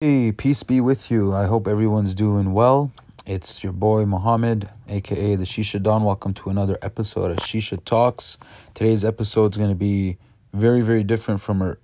[0.00, 1.34] Hey, peace be with you.
[1.34, 2.92] I hope everyone's doing well.
[3.26, 6.04] It's your boy Mohammed, aka the Shisha Don.
[6.04, 8.38] Welcome to another episode of Shisha Talks.
[8.74, 10.16] Today's episode is going to be
[10.52, 11.80] very, very different from our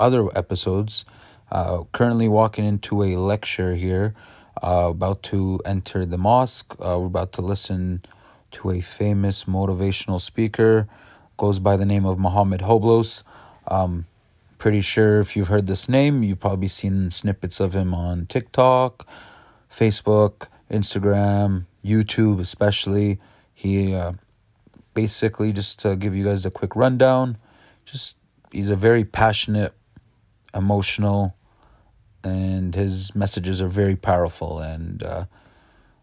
[0.00, 1.04] other episodes.
[1.52, 4.12] Uh, currently walking into a lecture here,
[4.64, 6.74] uh, about to enter the mosque.
[6.80, 8.02] Uh, we're about to listen
[8.50, 10.88] to a famous motivational speaker.
[11.36, 13.22] Goes by the name of Muhammad Hoblos.
[13.68, 14.06] Um,
[14.58, 19.06] Pretty sure if you've heard this name, you've probably seen snippets of him on TikTok,
[19.70, 23.18] Facebook, Instagram, YouTube, especially.
[23.52, 24.12] He uh,
[24.94, 27.36] basically, just to give you guys a quick rundown,
[27.84, 28.16] just
[28.50, 29.74] he's a very passionate,
[30.54, 31.36] emotional,
[32.24, 34.58] and his messages are very powerful.
[34.60, 35.26] And uh,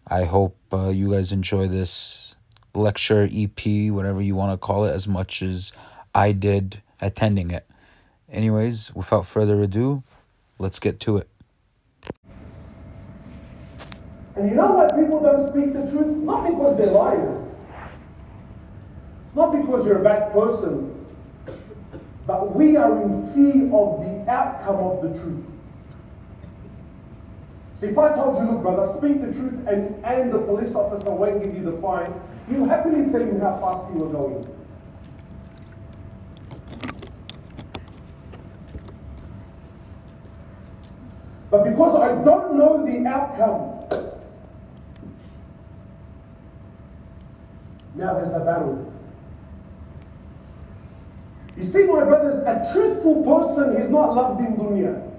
[0.07, 2.35] I hope uh, you guys enjoy this
[2.75, 5.71] lecture, EP, whatever you want to call it, as much as
[6.15, 7.67] I did attending it.
[8.33, 10.03] Anyways, without further ado,
[10.57, 11.29] let's get to it.
[14.35, 16.17] And you know why people don't speak the truth?
[16.17, 17.55] Not because they're liars.
[19.23, 20.89] It's not because you're a bad person.
[22.25, 25.45] But we are in fear of the outcome of the truth.
[27.75, 31.11] See, if I told you, look, brother, speak the truth and, and the police officer
[31.11, 32.11] won't give you the fine,
[32.49, 34.47] you'll happily tell him how fast you were going.
[41.53, 44.09] But because I don't know the outcome,
[47.93, 48.91] now there's a battle.
[51.55, 55.11] You see, my brothers, a truthful person is not loved in dunya.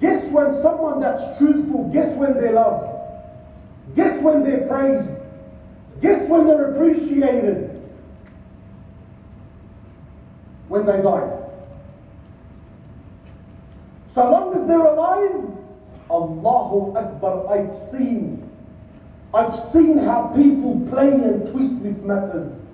[0.00, 2.94] Guess when someone that's truthful, guess when they're loved?
[3.96, 5.16] Guess when they're praised?
[6.02, 7.71] Guess when they're appreciated?
[10.72, 11.30] When they die.
[14.06, 15.44] So long as they're alive,
[16.10, 18.48] Allahu Akbar, I've seen.
[19.34, 22.70] I've seen how people play and twist with matters.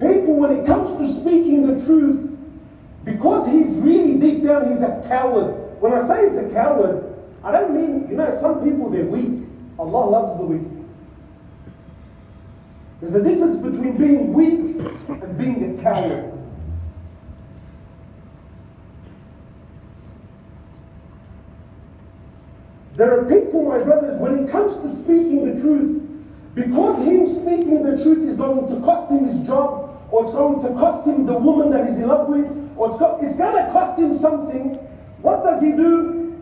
[0.00, 2.36] People, when it comes to speaking the truth,
[3.04, 5.52] because he's really deep down, he's a coward.
[5.80, 7.14] When I say he's a coward,
[7.44, 9.46] I don't mean, you know, some people, they're weak.
[9.78, 10.68] Allah loves the weak.
[13.00, 14.95] There's a difference between being weak
[15.26, 16.32] and being a coward.
[22.94, 26.02] There are people, my brothers, when it comes to speaking the truth,
[26.54, 30.62] because him speaking the truth is going to cost him his job, or it's going
[30.62, 33.62] to cost him the woman that he's in love with, or it's, go- it's going
[33.62, 34.76] to cost him something,
[35.20, 36.32] what does he do?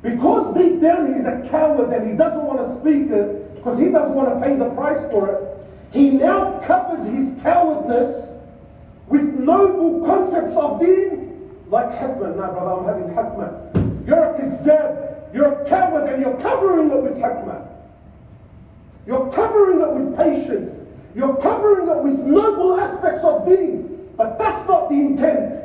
[0.00, 3.90] Because deep down he's a coward and he doesn't want to speak it, because he
[3.90, 5.47] doesn't want to pay the price for it,
[5.92, 8.38] he now covers his cowardness
[9.06, 12.36] with noble concepts of deen, like hikmah.
[12.36, 14.06] No, brother, I'm having hikmah.
[14.06, 17.68] You're a kizzab, you're a coward, and you're covering it with hikmah.
[19.06, 20.84] You're covering it with patience.
[21.14, 24.10] You're covering it with noble aspects of deen.
[24.16, 25.64] But that's not the intent.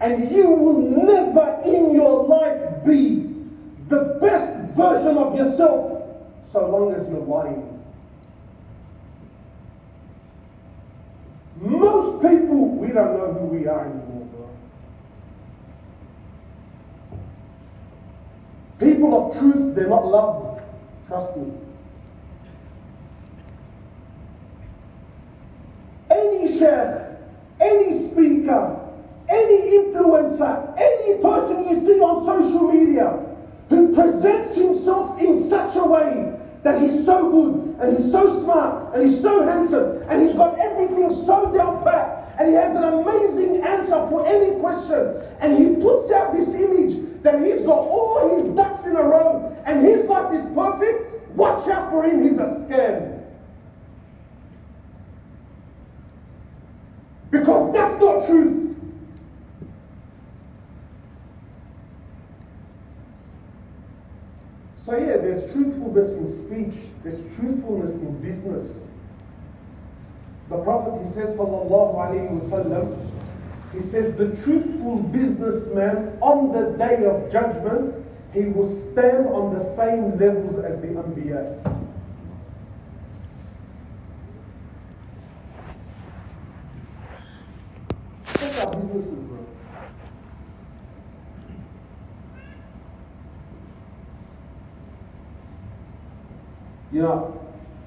[0.00, 3.33] And you will never in your life be
[3.88, 6.02] the best version of yourself
[6.42, 7.70] so long as you're lying.
[11.56, 14.48] Most people, we don't know who we are anymore, bro.
[18.78, 20.62] People of truth, they're not loved.
[21.06, 21.52] Trust me.
[26.10, 27.18] Any chef,
[27.60, 28.80] any speaker,
[29.28, 33.33] any influencer, any person you see on social media
[33.74, 38.94] who presents himself in such a way that he's so good and he's so smart
[38.94, 42.84] and he's so handsome and he's got everything so down pat and he has an
[42.84, 48.36] amazing answer for any question and he puts out this image that he's got all
[48.36, 52.38] his ducks in a row and his life is perfect, watch out for him, he's
[52.38, 53.22] a scam.
[57.30, 58.63] Because that's not truth.
[64.84, 68.86] So yeah, there's truthfulness in speech, there's truthfulness in business.
[70.50, 73.10] The Prophet, he says, sallallahu alayhi wasallam,
[73.72, 77.94] he says, the truthful businessman on the day of judgment,
[78.34, 81.64] he will stand on the same levels as the Anbiya.
[88.38, 89.38] Check our businesses, bro.
[96.94, 97.40] You know,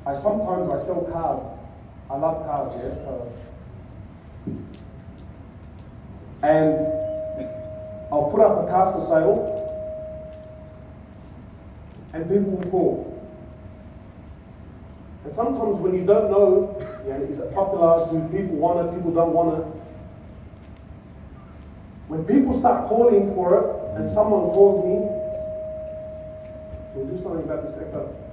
[0.06, 1.58] I sometimes I sell cars.
[2.12, 2.94] I love cars, yeah.
[3.06, 3.32] So,
[6.44, 6.86] and
[8.12, 9.64] I'll put up a car for sale,
[12.12, 13.32] and people will call.
[15.24, 16.76] And sometimes when you don't know,
[17.08, 18.12] yeah, is it popular?
[18.12, 18.94] Do people want it?
[18.94, 19.66] People don't want it.
[22.10, 25.00] When people start calling for it, and someone calls me,
[26.94, 28.27] we'll do something about this echo.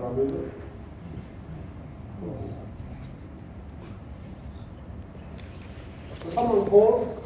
[0.00, 0.62] I?
[6.22, 7.18] So someone calls,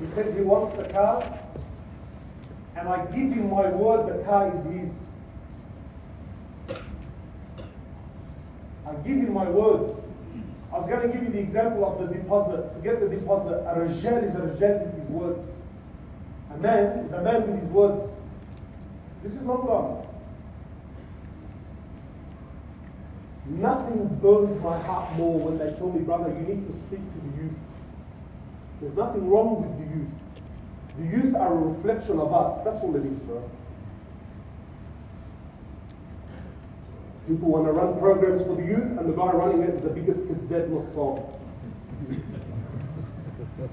[0.00, 1.22] he says he wants the car,
[2.76, 4.94] and I give him my word the car is his.
[8.86, 9.94] I give him my word.
[10.72, 12.72] I was going to give you the example of the deposit.
[12.74, 13.54] Forget the deposit.
[13.66, 15.46] A rajal is a rajal with his words.
[16.54, 18.10] A man is a man with his words.
[19.22, 20.07] This is not wrong.
[23.48, 27.20] Nothing burns my heart more when they tell me, brother, you need to speak to
[27.20, 27.56] the youth.
[28.80, 30.08] There's nothing wrong with the youth.
[30.98, 32.62] The youth are a reflection of us.
[32.62, 33.42] That's all it is, bro.
[37.26, 39.90] People want to run programs for the youth, and the guy running it is the
[39.90, 41.34] biggest kazzab Nassar.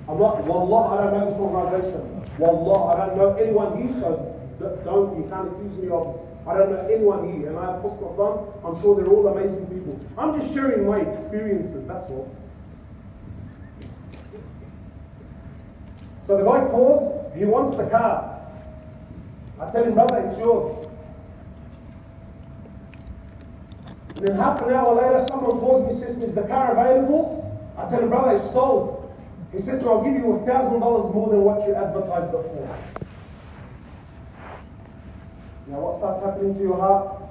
[0.08, 2.24] I'm not, Wallah, I don't know this organization.
[2.38, 6.72] Wallah, I don't know anyone here, so don't, you can't accuse me of, I don't
[6.72, 7.50] know anyone here.
[7.50, 10.00] And I have Husn I'm sure they're all amazing people.
[10.18, 12.36] I'm just sharing my experiences, that's all.
[16.24, 18.32] So the guy calls, he wants the car.
[19.60, 20.88] I tell him, brother, it's yours.
[24.16, 27.42] And then half an hour later, someone calls me says, Is the car available?
[27.78, 29.14] I tell him, brother, it's sold.
[29.52, 32.44] He says me, I'll give you a thousand dollars more than what you advertised it
[32.44, 33.05] for.
[35.68, 37.22] Now what starts happening to your heart?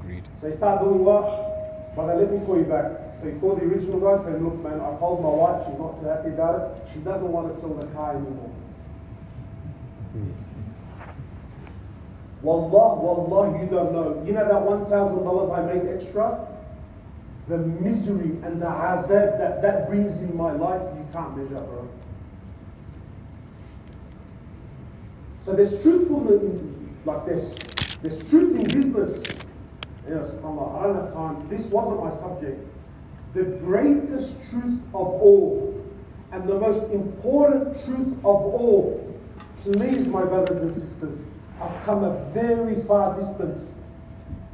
[0.00, 0.24] Agreed.
[0.34, 1.94] So you start doing what?
[1.94, 3.16] Brother, let me call you back.
[3.18, 5.78] So you call the original guy, told him, look man, I told my wife, she's
[5.78, 6.88] not too happy about it.
[6.92, 8.52] She doesn't want to sell the car anymore.
[12.42, 14.22] Wallah, wallah, you don't know.
[14.24, 16.46] You know that $1,000 I made extra?
[17.48, 21.88] The misery and the azab that that brings in my life, you can't measure, bro.
[25.48, 27.56] So there's truthfulness, like this.
[28.02, 29.24] There's truth in business.
[30.06, 31.48] Yes, Allah, I don't have time.
[31.48, 32.60] This wasn't my subject.
[33.32, 35.82] The greatest truth of all,
[36.32, 39.18] and the most important truth of all,
[39.62, 41.24] please, my brothers and sisters,
[41.62, 43.80] I've come a very far distance.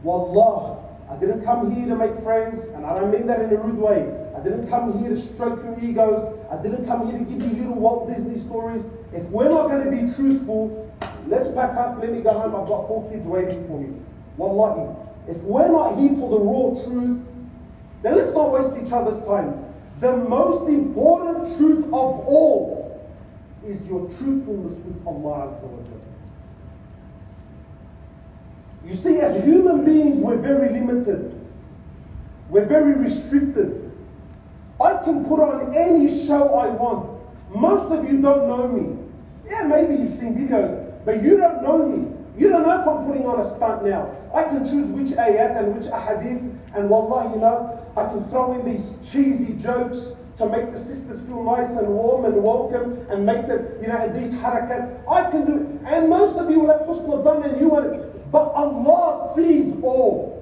[0.04, 0.80] Wallah,
[1.10, 3.78] I didn't come here to make friends, and I don't mean that in a rude
[3.78, 4.14] way.
[4.36, 6.38] I didn't come here to stroke your egos.
[6.52, 8.84] I didn't come here to give you little Walt Disney stories.
[9.12, 10.83] If we're not going to be truthful,
[11.26, 12.54] let's pack up, let me go home.
[12.54, 13.96] I've got four kids waiting for me.
[14.36, 14.94] Wallahi.
[15.28, 17.26] If we're not here for the raw truth,
[18.02, 19.64] then let's not waste each other's time.
[20.00, 23.10] The most important truth of all
[23.66, 25.48] is your truthfulness with Allah
[28.86, 31.32] you see, as human beings, we're very limited.
[32.50, 33.90] We're very restricted.
[34.80, 37.20] I can put on any show I want.
[37.54, 38.98] Most of you don't know me.
[39.48, 42.10] Yeah, maybe you've seen videos, but you don't know me.
[42.36, 44.10] You don't know if I'm putting on a stunt now.
[44.34, 48.58] I can choose which ayat and which ahadith, and wallah, you know, I can throw
[48.58, 53.24] in these cheesy jokes to make the sisters feel nice and warm and welcome and
[53.24, 55.08] make them, you know, these harakat.
[55.08, 55.92] I can do, it.
[55.92, 60.34] and most of you will have husn dhan and you will but Allah sees all.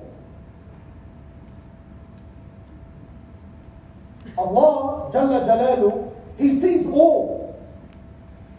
[4.38, 7.41] Allah, Jalla Jalalu, He sees all.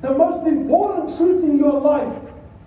[0.04, 2.22] The most important truth in your life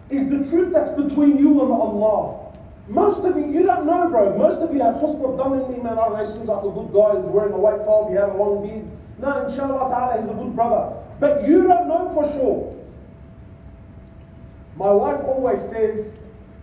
[0.09, 2.51] is the truth that's between you and Allah.
[2.89, 4.39] Most of you, you don't know, bro.
[4.39, 5.99] Most of you have husn dhan in me, man.
[6.01, 8.33] Oh, he seems like a good guy who's wearing a white top, he has a
[8.33, 8.87] long beard.
[9.19, 10.97] No, inshallah ta'ala, he's a good brother.
[11.21, 12.75] But you don't know for sure.
[14.77, 16.17] My wife always says,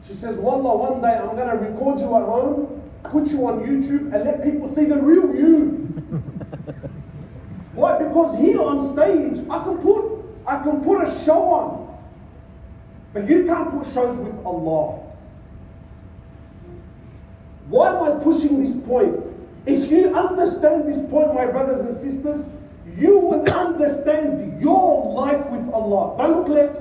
[0.07, 3.61] she says, Wallah, one day I'm going to record you at home, put you on
[3.63, 5.85] YouTube, and let people see the real you.
[7.73, 7.99] Why?
[7.99, 11.83] Because here on stage, I can put I can put a show on.
[13.13, 14.99] But you can't put shows with Allah.
[17.67, 19.15] Why am I pushing this point?
[19.65, 22.45] If you understand this point, my brothers and sisters,
[22.97, 26.17] you will understand your life with Allah.
[26.17, 26.79] Don't look left,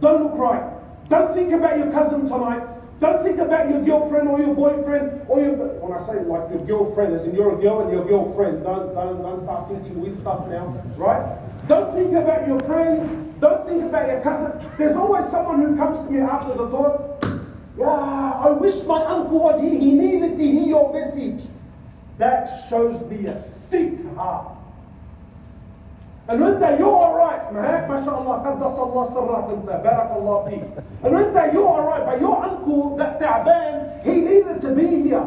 [0.00, 0.72] don't look right.
[1.10, 2.66] Don't think about your cousin tonight.
[3.00, 5.52] Don't think about your girlfriend or your boyfriend or your.
[5.52, 8.94] When I say like your girlfriend, as in you're a girl and your girlfriend, don't
[8.94, 11.38] don't don't start thinking weird stuff now, right?
[11.67, 13.07] Don't think think about your friends.
[13.39, 14.51] Don't think about your cousin.
[14.77, 17.23] There's always someone who comes to me after the talk.
[17.77, 19.79] Yeah, I wish my uncle was here.
[19.79, 21.43] He needed to hear your message.
[22.17, 24.55] That shows me a sick heart.
[26.27, 30.83] And انت you're alright معاك ما شاء الله قدس الله سرك انت بارك الله فيك.
[31.03, 35.25] And انت you're alright but your uncle that تعبان he needed to be here.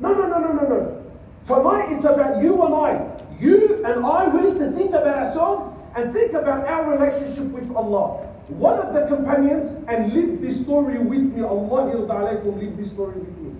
[0.00, 1.02] No no no no no no.
[1.46, 3.20] Tonight it's about you and I.
[3.39, 7.73] you and I we need to think about ourselves and think about our relationship with
[7.75, 8.25] Allah.
[8.47, 11.43] One of the companions and live this story with me.
[11.43, 13.51] Allah alaykum live this story with me.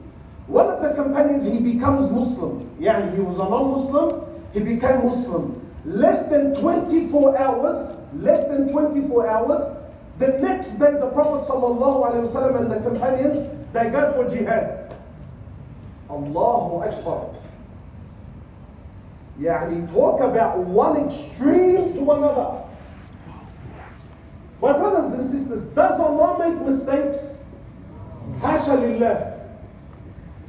[0.47, 2.69] One of the companions he becomes Muslim.
[2.79, 5.61] Yeah, he was a non-Muslim he became Muslim.
[5.83, 9.61] Less than 24 hours, less than 24 hours,
[10.17, 14.95] the next day the Prophet ﷺ and the companions, they go for jihad.
[16.09, 17.35] Allahu Akbar.
[19.40, 22.62] Yani talk about one extreme to another.
[24.60, 27.42] My brothers and sisters, does Allah make mistakes?
[28.40, 29.40] Hasha lillah.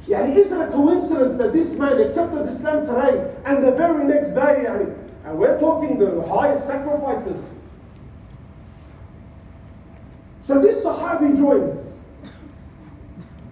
[0.06, 4.32] يعني is it a coincidence that this man accepted Islam today and the very next
[4.32, 7.54] day يعني, and we're talking the highest sacrifices.
[10.42, 11.98] So this Sahabi joins.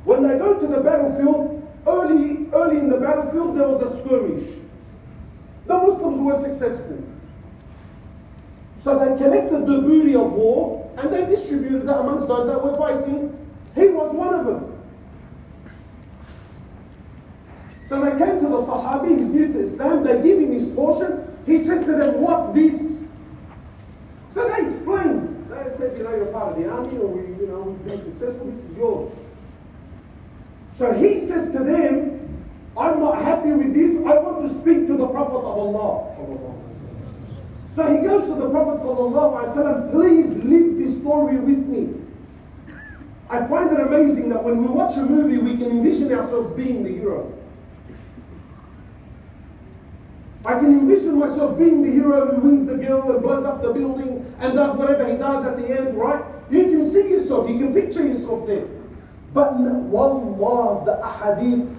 [0.05, 4.61] When they go to the battlefield, early, early in the battlefield there was a skirmish.
[5.68, 7.04] The Muslims were successful.
[8.80, 12.78] So they collected the booty of war and they distributed it amongst those that were
[12.78, 13.36] fighting.
[13.74, 14.72] He was one of them.
[17.90, 21.32] So they came to the Sahabi, he's new to Islam, they give him his portion.
[21.46, 23.06] He says to them, What's this?
[24.32, 25.48] So they explain.
[25.50, 28.02] They said, You know, you're part of the army, or we, you know, we've been
[28.02, 29.12] successful, this is yours.
[30.74, 32.25] So he says to them,
[32.77, 36.17] I'm not happy with this, I want to speak to the Prophet of Allah.
[37.73, 41.95] So he goes to the Prophet وسلم, please leave this story with me.
[43.29, 46.83] I find it amazing that when we watch a movie, we can envision ourselves being
[46.83, 47.33] the hero.
[50.45, 53.73] I can envision myself being the hero who wins the girl and blows up the
[53.73, 56.25] building and does whatever he does at the end, right?
[56.50, 58.67] You can see yourself, you can picture yourself there.
[59.33, 61.74] But wallah, the ahadith,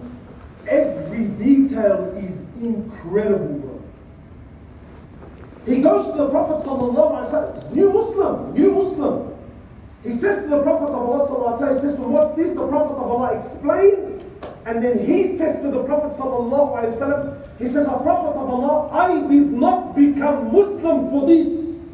[0.69, 3.83] Every detail is incredible, bro.
[5.67, 9.35] He goes to the Prophet sallallahu alaihi wasallam, new Muslim, new Muslim.
[10.03, 12.55] He says to the Prophet of Allah sallallahu alaihi wasallam, he says, well, what's this?
[12.55, 14.23] The Prophet of Allah explains,
[14.67, 18.51] and then he says to the Prophet sallallahu alaihi wasallam, he says, "A Prophet of
[18.51, 21.85] Allah, I did not become Muslim for this."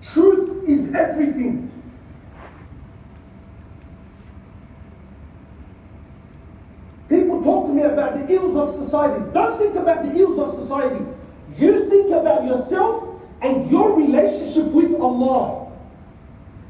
[0.00, 1.69] Truth is everything.
[7.70, 9.24] To me about the ills of society.
[9.32, 11.04] Don't think about the ills of society.
[11.56, 15.68] You think about yourself and your relationship with Allah.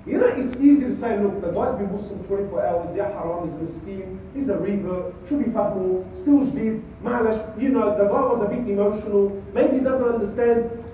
[0.07, 3.45] You know, it's easy to say, look, the guy's been Muslim 24 hours, yeah, haram,
[3.45, 8.05] he's a miskin, he's a revert, should be fahmu, still jdeed, ma'alash, you know, the
[8.05, 10.85] guy was a bit emotional, maybe he doesn't understand.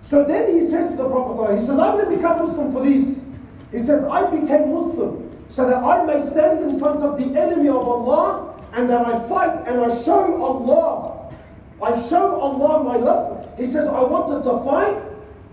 [0.00, 3.28] So then he says to the Prophet, he says, I didn't become Muslim for this.
[3.70, 7.68] He said, I became Muslim so that I may stand in front of the enemy
[7.68, 11.32] of Allah and that I fight and I show Allah.
[11.80, 13.48] I show Allah my love.
[13.56, 15.00] He says, I wanted to fight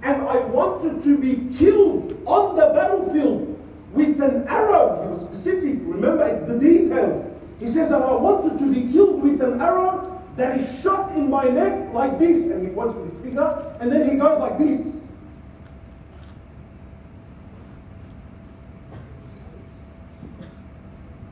[0.01, 3.59] and I wanted to be killed on the battlefield
[3.93, 5.03] with an arrow.
[5.03, 5.79] He was specific.
[5.83, 7.27] Remember, it's the details.
[7.59, 11.29] He says that I wanted to be killed with an arrow that is shot in
[11.29, 12.47] my neck like this.
[12.47, 15.01] And he points with his finger, and then he goes like this.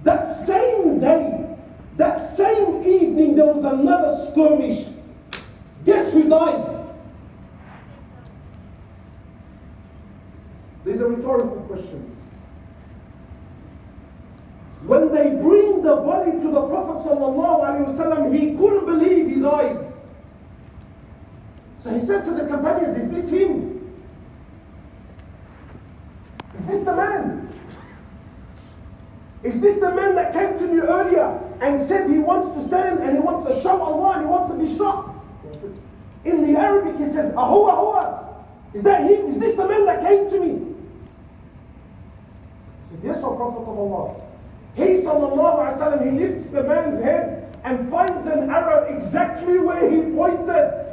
[0.04, 1.39] That same day,
[2.00, 4.88] that same evening, there was another skirmish.
[5.86, 6.88] Guess who died?
[10.86, 12.18] These are rhetorical questions.
[14.84, 20.02] When they bring the body to the Prophet ﷺ, he couldn't believe his eyes.
[21.84, 23.94] So he says to the companions, Is this him?
[26.58, 27.54] Is this the man?
[29.44, 33.00] Is this the man that came to me earlier and said he wants to stand
[33.00, 35.16] and he wants to show Allah and he wants to be shot?
[36.26, 38.26] In the Arabic, he says, Ahua, ahua.
[38.74, 39.26] Is that him?
[39.28, 40.76] Is this the man that came to me?
[42.84, 44.16] He said, Yes, O Prophet of Allah.
[44.76, 50.12] He sallallahu alayhi he lifts the man's head and finds an arrow exactly where he
[50.12, 50.86] pointed.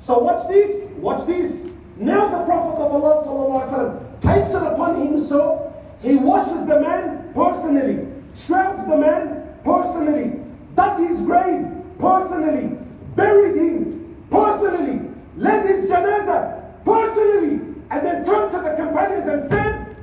[0.00, 1.70] So watch this, watch this.
[1.96, 5.72] Now the Prophet of Allah sallallahu alayhi takes it upon himself,
[6.02, 10.40] he washes the man personally, shrouds the man personally,
[10.74, 11.66] dug his grave
[11.98, 12.78] personally,
[13.16, 15.00] buried him personally,
[15.36, 17.60] led his janazah personally,
[17.90, 19.96] and then turned to the companions and said,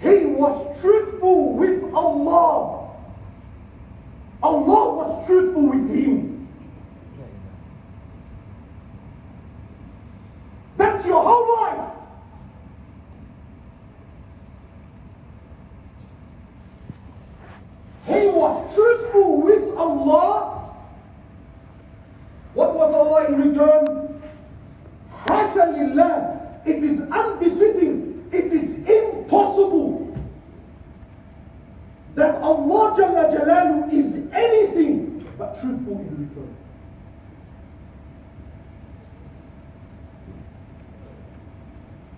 [0.00, 2.90] He was truthful with Allah.
[4.42, 6.48] Allah was truthful with him.
[10.76, 11.92] That's your whole life.
[18.06, 18.26] He
[19.14, 20.74] with Allah.
[22.54, 24.22] What was Allah in return?
[25.12, 26.60] Hasha lillah.
[26.64, 28.28] It is unbefitting.
[28.32, 30.16] It is impossible
[32.14, 36.56] that Allah Jalla Jalalu is anything but truthful in return.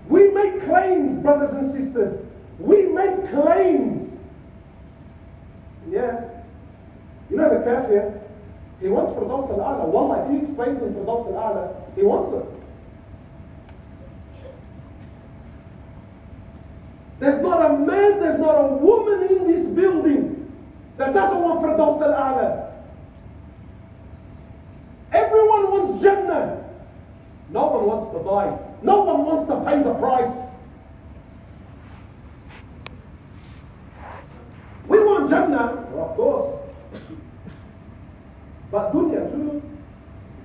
[0.08, 2.24] We make claims, brothers and sisters.
[2.58, 4.16] We make claims.
[5.88, 6.39] Yeah.
[7.30, 8.20] You know the kafir,
[8.80, 9.86] he wants Firdaus al-A'la.
[9.86, 12.44] Wallah, if you explain to him Firdaus al-A'la, he wants it.
[17.20, 20.50] There's not a man, there's not a woman in this building
[20.96, 22.72] that doesn't want Firdaus al-A'la.
[25.12, 26.64] Everyone wants Jannah.
[27.50, 28.58] No one wants to die.
[28.82, 30.58] No one wants to pay the price.
[34.88, 36.69] We want Jannah, well, of course.
[38.70, 39.62] But dunya too.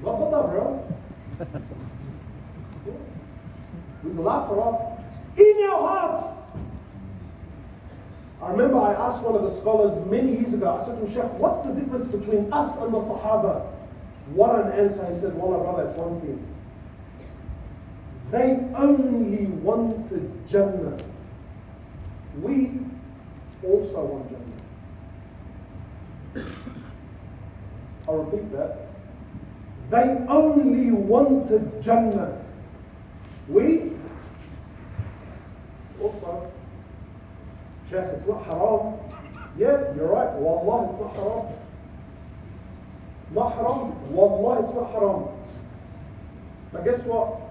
[0.01, 0.81] Zabata, bro.
[4.03, 4.99] We laugh her off.
[5.37, 6.43] In your hearts.
[8.41, 11.11] I remember I asked one of the scholars many years ago, I said to him,
[11.11, 13.71] Sheikh, what's the difference between us and the Sahaba?
[14.27, 15.07] What an answer.
[15.07, 16.45] He said, Wallah, brother, it's one thing.
[18.31, 20.97] They only wanted Jannah.
[22.41, 22.79] We
[23.63, 24.29] also want
[26.35, 26.74] Jannah.
[28.07, 28.87] I'll repeat that.
[29.89, 32.41] They only wanted Jannah.
[33.47, 33.91] We
[36.01, 36.51] also.
[37.89, 38.95] Sheikh, it's not haram.
[39.57, 40.31] Yeah, you're right.
[40.33, 41.53] Wallah, it's not haram.
[43.31, 44.13] Not haram.
[44.13, 45.27] Wallah, it's not haram.
[46.71, 47.41] But guess what?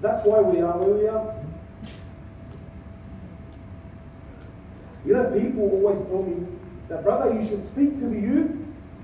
[0.00, 1.36] That's why we are where we are.
[5.06, 6.46] You know, people always tell me
[6.92, 8.52] that, brother, you should speak to the youth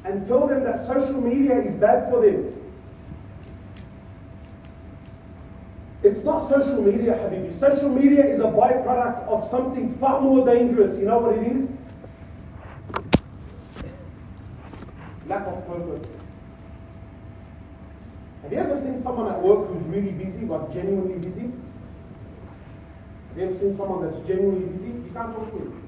[0.04, 2.54] and tell them that social media is bad for them.
[6.02, 7.50] It's not social media, Habibi.
[7.50, 10.98] Social media is a byproduct of something far more dangerous.
[11.00, 11.76] You know what it is?
[15.26, 16.16] Lack of purpose.
[18.42, 21.50] Have you ever seen someone at work who's really busy, but genuinely busy?
[23.30, 24.88] Have you ever seen someone that's genuinely busy?
[24.88, 25.87] You can't talk to him.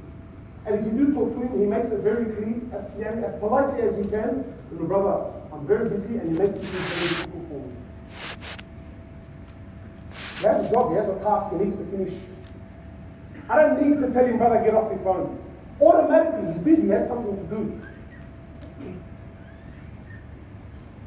[0.67, 3.97] And if you do talk to him, he makes it very clear, as politely as
[3.97, 7.73] he can, little brother, I'm very busy and you make very difficult for me.
[10.39, 12.15] He has a job, he has a task he needs to finish.
[13.49, 15.39] I don't need to tell him, brother, get off your phone.
[15.81, 17.81] Automatically, he's busy, he has something to do.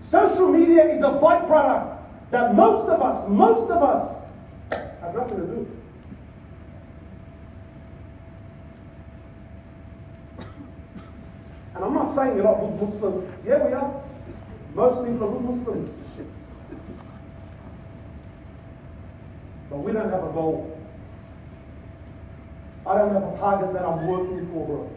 [0.03, 1.97] Social media is a byproduct
[2.31, 4.15] that most of us, most of us,
[4.71, 5.67] have nothing to do.
[12.03, 13.31] Not saying you're not good Muslims.
[13.45, 14.03] Yeah, we are.
[14.75, 15.97] Most people are good Muslims.
[19.69, 20.69] But we don't have a goal.
[22.85, 24.89] I don't have a target that I'm working for, bro.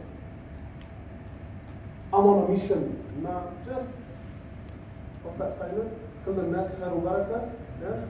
[2.12, 3.02] I'm on a mission.
[3.22, 3.92] No, just
[5.22, 5.90] what's that statement?
[6.26, 7.40] كل الناس خير وبركة.
[7.82, 8.02] Yeah?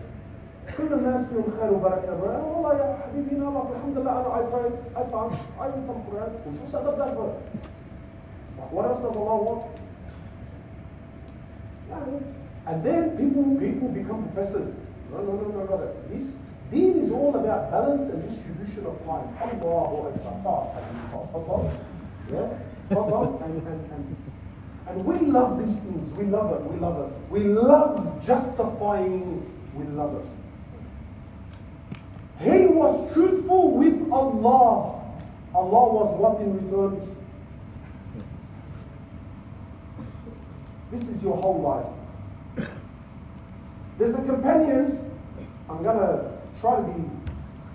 [0.76, 2.12] كل الناس فيهم خير وبركة.
[2.16, 6.32] والله يا حبيبي الله الحمد لله أنا I pray, I fast, I read some Quran.
[6.48, 7.18] وشو سبب ذلك?
[8.70, 9.64] What else does Allah want?
[12.66, 14.76] And then people people become professors.
[15.12, 15.92] No, no, no, no, brother.
[16.10, 16.38] This
[16.70, 19.28] deen is all about balance and distribution of time.
[19.40, 20.02] Akbar.
[22.32, 22.48] Yeah?
[22.90, 24.16] And, and, and,
[24.88, 26.12] and we love these things.
[26.14, 26.62] We love it.
[26.70, 27.12] We love it.
[27.30, 29.44] We love justifying.
[29.74, 30.26] We love it.
[32.40, 35.02] He was truthful with Allah.
[35.54, 37.15] Allah was what in return?
[40.90, 42.68] This is your whole life.
[43.98, 45.10] There's a companion.
[45.68, 47.04] I'm going to try to be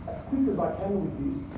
[0.08, 1.50] as quick as I can with this.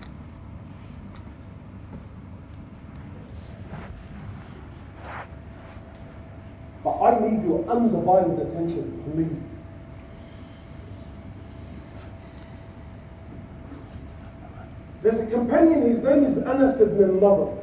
[6.83, 9.57] But I need your undivided attention, please.
[15.01, 17.62] There's a companion, his name is Anas ibn al-Nadr.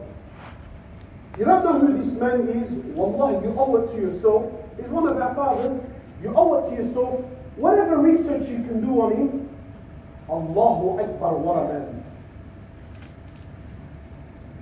[1.40, 4.53] You don't know who this man is, wallah, you owe it to yourself.
[4.76, 5.87] He's one of our fathers.
[6.22, 7.18] You owe it to yourself.
[7.57, 9.48] Whatever research you can do on him,
[10.29, 12.05] Allahu Akbar, what a man.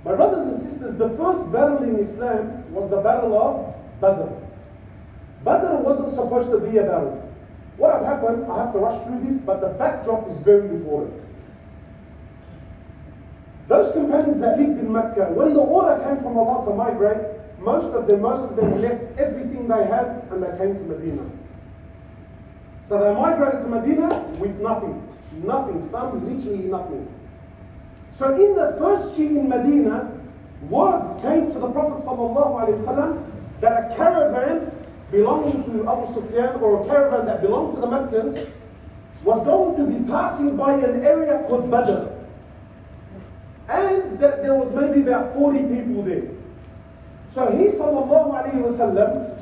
[0.05, 4.31] My brothers and sisters, the first battle in Islam was the battle of Badr.
[5.43, 7.29] Badr wasn't supposed to be a battle.
[7.75, 11.28] What had happened, I have to rush through this, but the backdrop is very important.
[13.69, 17.21] Those companions that lived in Mecca, when the order came from Allah to migrate,
[17.59, 21.21] most of them, most of them left everything they had and they came to Medina.
[22.81, 25.07] So they migrated to Medina with nothing.
[25.43, 25.83] Nothing.
[25.83, 27.07] Some literally nothing.
[28.11, 30.17] So in the first year in Medina,
[30.67, 33.23] word came to the Prophet ﷺ
[33.61, 34.71] that a caravan
[35.11, 38.49] belonging to Abu Sufyan or a caravan that belonged to the Meccans
[39.23, 42.18] was going to be passing by an area called Badr
[43.69, 46.23] and that there was maybe about 40 people there.
[47.29, 49.35] So he sallallahu alayhi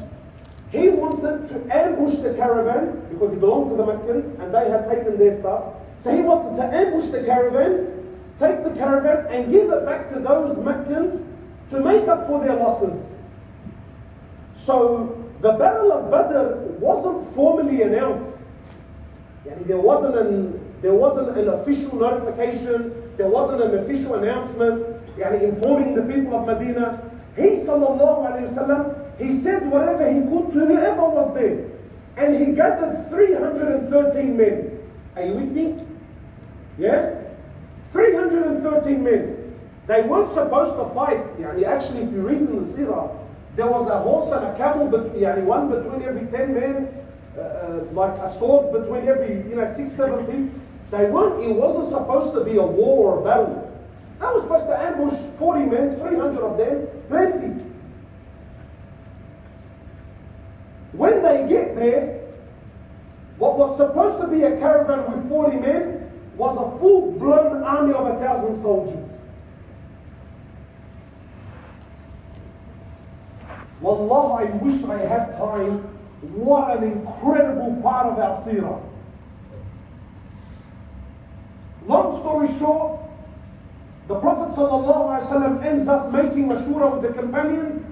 [0.72, 4.90] he wanted to ambush the caravan because he belonged to the Meccans and they had
[4.90, 5.64] taken their stuff.
[5.98, 10.20] So he wanted to ambush the caravan, take the caravan and give it back to
[10.20, 11.24] those Meccans
[11.70, 13.14] to make up for their losses.
[14.56, 18.40] So the Battle of Badr wasn't formally announced.
[19.46, 25.95] There wasn't an, there wasn't an official notification there wasn't an official announcement يعني, informing
[25.95, 27.03] the people of Medina.
[27.37, 31.69] He sallallahu alayhi wasallam, he said whatever he could to whoever was there.
[32.17, 34.79] And he gathered 313 men.
[35.17, 35.85] Are you with me?
[36.79, 37.21] Yeah?
[37.93, 39.55] 313 men.
[39.87, 41.25] They weren't supposed to fight.
[41.39, 43.11] Yani actually, if you read in the Sirah,
[43.57, 46.89] there was a horse and a camel, but yani one between every 10 men,
[47.37, 50.61] uh, uh, like a sword between every, you know, six, seven people.
[50.92, 53.64] They weren't, it wasn't supposed to be a war or a battle.
[54.20, 57.64] They were supposed to ambush 40 men, 300 of them, plenty.
[60.94, 62.22] When they get there,
[63.38, 67.94] what was supposed to be a caravan with 40 men was a full blown army
[67.94, 69.22] of a thousand soldiers.
[73.80, 75.80] Wallah, I wish I had time.
[76.34, 78.87] What an incredible part of our seerah.
[81.88, 83.00] Long story short,
[84.08, 87.84] the Prophet ﷺ ends up making a shura with the companions.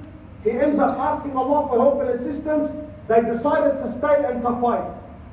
[0.43, 2.75] He ends up asking Allah for help and assistance.
[3.07, 4.85] They decided to stay and to fight.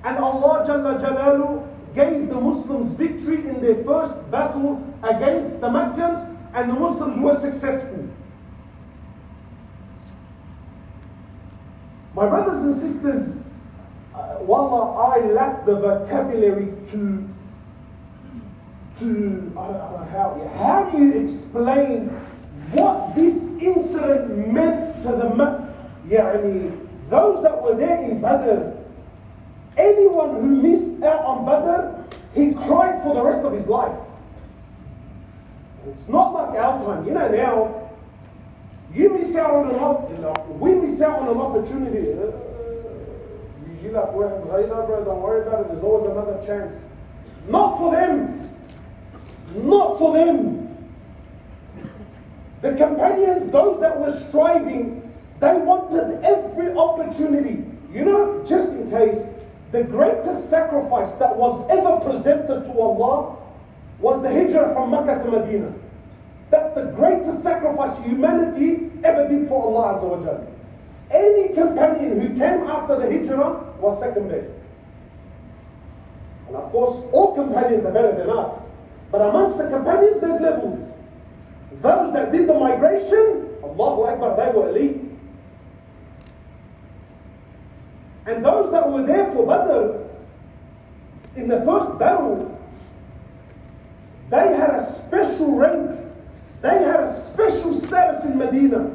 [0.05, 6.20] And Allah Jalla Jalalu gave the Muslims victory in their first battle against the Meccans,
[6.55, 8.09] and the Muslims were successful.
[12.14, 13.38] My brothers and sisters,
[14.14, 17.29] uh, Wallah, I lack the vocabulary to
[19.02, 22.08] to, I don't, I don't know how, how do you explain
[22.71, 25.67] what this incident meant to the,
[26.10, 28.76] يعني, those that were there in Badr,
[29.78, 33.97] anyone who missed out on Badr, he cried for the rest of his life.
[35.88, 37.08] It's not like our time.
[37.08, 37.89] You know, now,
[38.93, 42.12] you miss out on an we miss out on an opportunity.
[42.12, 42.32] Uh,
[45.06, 46.86] don't worry about it, there's always another chance.
[47.47, 48.41] Not for them.
[49.55, 50.62] Not for them.
[52.62, 57.65] The companions, those that were striving, they wanted every opportunity.
[57.93, 59.35] You know, just in case,
[59.73, 63.37] the greatest sacrifice that was ever presented to Allah
[63.99, 65.73] was the hijrah from Mecca to Medina.
[66.51, 70.47] That's the greatest sacrifice humanity ever did for Allah Azza
[71.11, 74.57] Any companion who came after the hijrah was second best.
[76.47, 78.69] And of course, all companions are better than us.
[79.12, 80.94] But amongst the companions, there's levels.
[81.83, 85.03] Those that did the migration, Allahu Akbar, they were elite.
[88.25, 89.98] And those that were there for Badr,
[91.37, 92.59] in the first battle,
[94.31, 96.01] they had a special rank.
[96.62, 98.94] They had a special status in Medina.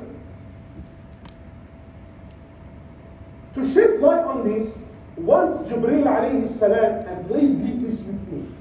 [3.54, 4.84] To shed light on this,
[5.16, 8.57] once Jibreel alayhi salam, and please leave this with me.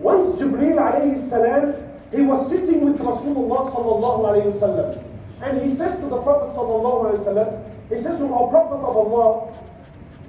[0.00, 1.74] Once Jibreel alayhi salam,
[2.10, 5.04] he was sitting with Rasulullah sallallahu alayhi wasallam.
[5.42, 8.96] And he says to the Prophet sallallahu alayhi wasallam, he says to our Prophet of
[8.96, 9.52] Allah,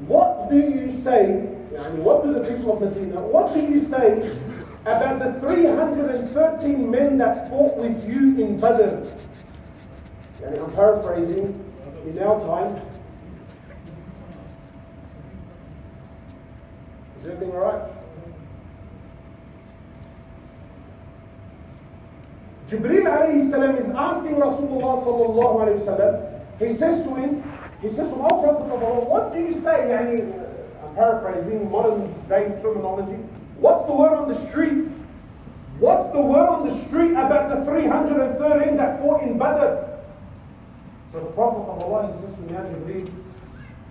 [0.07, 4.35] what do you say, yani what do the people of Medina, what do you say
[4.81, 9.07] about the 313 men that fought with you in Badr?
[10.41, 11.63] Yani I'm paraphrasing
[12.05, 12.81] in our time.
[17.21, 18.00] Is everything alright?
[22.71, 26.39] Jibreel alayhi salam is asking Rasulullah sallallahu alayhi wasallam.
[26.57, 27.43] He says to him,
[27.81, 29.91] he says to our Prophet of Allah, what do you say?
[29.91, 33.19] I'm paraphrasing modern day terminology.
[33.57, 34.87] What's the word on the street?
[35.79, 39.89] What's the word on the street about the 313 that fought in Badr?
[41.11, 43.11] So the Prophet of Allah says to me, Jibreel,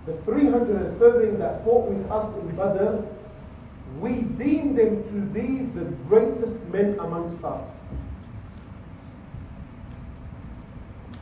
[0.07, 3.03] the 313 that fought with us in Badr,
[3.99, 7.89] we deem them to be the greatest men amongst us.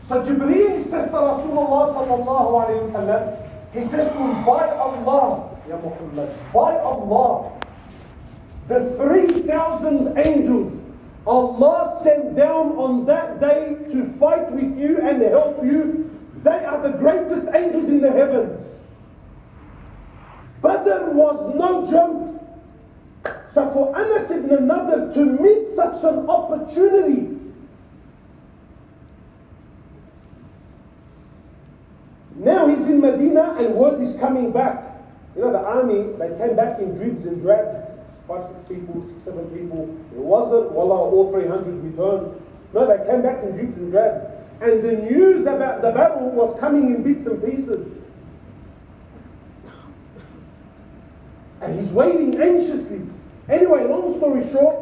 [0.10, 5.78] So Jibreel says to Rasulullah sallallahu alayhi wasallam, he says to him, by Allah, Ya
[5.78, 7.54] Muhammad, by Allah,
[8.67, 10.82] the 3,000 angels
[11.28, 16.10] Allah sent down on that day to fight with you and help you.
[16.41, 18.80] They are the greatest angels in the heavens.
[20.63, 23.45] Badr was no joke.
[23.52, 27.38] So for Anas ibn Nadir to miss such an opportunity
[32.39, 34.86] Now he's in Medina and word is coming back.
[35.36, 37.86] You know, the army, they came back in dribs and drabs
[38.30, 39.89] five, six people, six, seven people.
[40.15, 42.41] It wasn't, wallah, all 300 returned.
[42.73, 44.25] No, they came back in dribs and drabs.
[44.62, 48.02] And the news about the battle was coming in bits and pieces.
[51.62, 53.02] And he's waiting anxiously.
[53.49, 54.75] Anyway, long story short,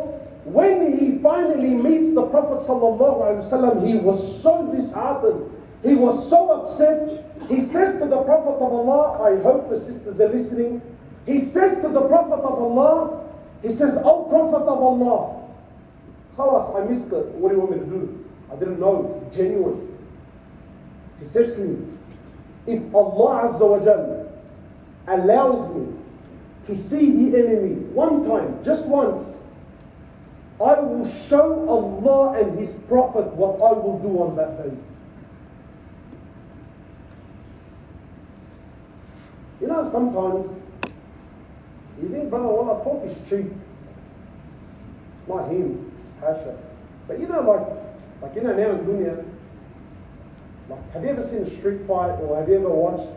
[0.44, 5.52] when he finally meets the Prophet ﷺ, he was so disheartened.
[5.84, 7.27] He was so upset.
[7.48, 10.82] He says to the Prophet of Allah, I hope the sisters are listening.
[11.26, 13.24] He says to the Prophet of Allah,
[13.62, 15.38] he says, Oh Prophet of Allah,
[16.40, 17.26] us, I missed it.
[17.36, 18.26] What do you want me to do?
[18.52, 19.28] I didn't know.
[19.34, 19.98] Genuine.
[21.20, 21.98] He says to me,
[22.68, 24.32] if Allah Azza wa Jal
[25.08, 25.94] allows me
[26.66, 29.38] to see the enemy one time, just once,
[30.60, 34.76] I will show Allah and His Prophet what I will do on that day.
[39.60, 40.46] You know, sometimes
[42.02, 43.52] you think, brother, all I talk is cheap.
[45.28, 45.92] Not him,
[46.22, 46.58] Hasha.
[47.08, 49.26] But you know, like, like you know, now in dunya,
[50.70, 53.10] like, have you ever seen a street fight or have you ever watched?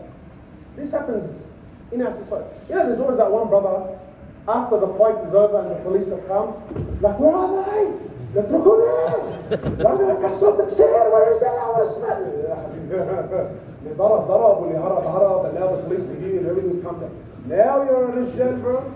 [0.75, 1.45] This happens
[1.91, 2.49] in our society.
[2.69, 3.99] You know, there's always that one brother,
[4.47, 6.55] after the fight is over and the police have come,
[7.01, 7.91] like, where are they?
[8.33, 9.51] The Trukune!
[9.51, 11.49] I'm going to cut the chair, where is that?
[11.49, 13.80] I want to smell it.
[13.82, 17.00] اللي ضرب ضرب واللي هرب هرب and now the police are here and everything's come
[17.00, 17.10] down.
[17.46, 18.92] Now you're a Rijal, bro.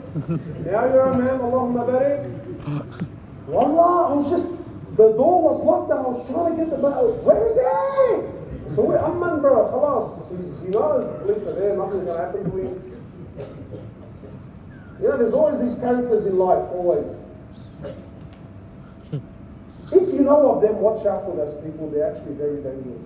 [0.67, 2.27] Now you're a man, Allahumma barik.
[3.47, 4.51] Wallah, I was just,
[4.97, 7.13] the door was locked and I was trying to get the bell.
[7.23, 8.75] Where is he?
[8.75, 10.37] So we Amman, bro, khalas.
[10.37, 12.75] He's, you know, listen, there, nothing's going to happen to him.
[15.01, 17.23] You know, there's always these characters in life, always.
[19.93, 21.91] If you know of them, watch out for those people.
[21.91, 23.01] They're actually very dangerous.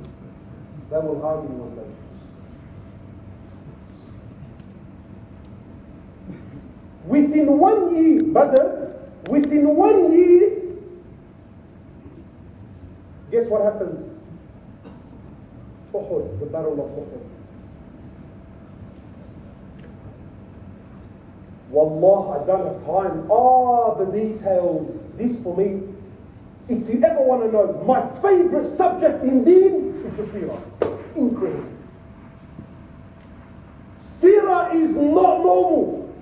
[0.90, 1.90] They will harm you one day.
[7.06, 8.96] Within one year, Badr,
[9.30, 10.62] within one year,
[13.32, 14.14] guess what happens?
[15.94, 17.30] Uhud, the battle of Uhud.
[21.70, 23.30] Wallah, I don't have time.
[23.32, 25.06] Ah, the details.
[25.18, 25.84] This for me.
[26.68, 30.79] If you ever want to know, my favorite subject in deen is the seerah.
[31.16, 31.66] Incredible.
[34.00, 36.14] Seerah is not normal.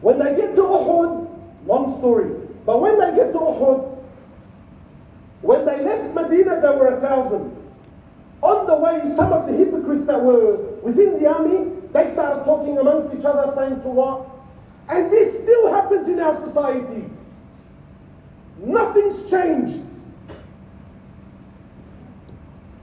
[0.00, 2.30] When I get to Uhud, long story,
[2.66, 3.98] but when I get to Uhud,
[5.40, 7.56] when they left Medina, there were a thousand.
[8.42, 12.76] On the way, some of the hypocrites that were within the army, they started talking
[12.76, 14.28] amongst each other, saying to what?
[14.88, 17.08] And this still happens in our society.
[18.58, 19.82] Nothing's changed.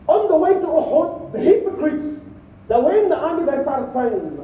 [0.07, 2.23] On the way to Uhud, the hypocrites
[2.69, 4.37] that were in the army, they started saying,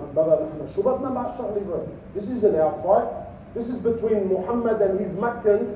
[2.13, 3.07] this isn't our fight.
[3.53, 5.69] This is between Muhammad and his Meccans.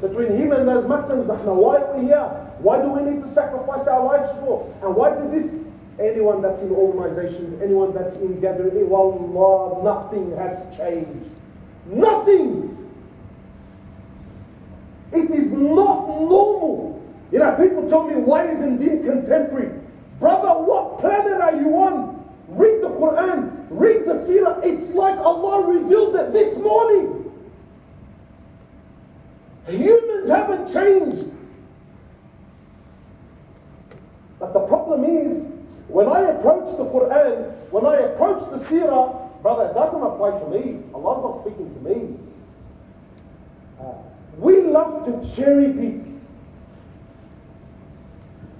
[0.00, 2.24] Between him and those Meccans, why are we here?
[2.58, 4.74] Why do we need to sacrifice our lives for?
[4.82, 5.54] And why did this?
[6.00, 11.28] Anyone that's in organizations, anyone that's in gathering, eh, wallah, nothing has changed.
[11.86, 12.88] Nothing.
[15.12, 16.97] It is not normal.
[17.30, 19.78] You know, people tell me, why isn't deen contemporary?
[20.18, 22.24] Brother, what planet are you on?
[22.48, 24.64] Read the Quran, read the Seerah.
[24.64, 27.30] It's like Allah revealed it this morning.
[29.68, 31.30] Humans haven't changed.
[34.38, 35.50] But the problem is,
[35.88, 40.46] when I approach the Quran, when I approach the Seerah, brother, it doesn't apply to
[40.48, 40.82] me.
[40.94, 42.16] Allah's not speaking to me.
[43.78, 43.92] Uh,
[44.38, 46.07] we love to cherry pick.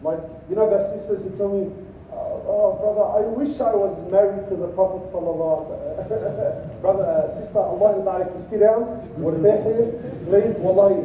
[0.03, 1.73] Like, you know, the sisters who tell me,
[2.13, 7.59] oh, oh, brother, I wish I was married to the Prophet sallallahu brother, uh, sister,
[7.59, 11.03] Allah barik sit down, please, wallahi,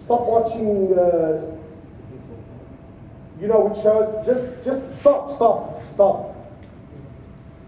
[0.00, 1.56] stop watching, uh,
[3.40, 6.36] you know, which shows, just, just stop, stop, stop.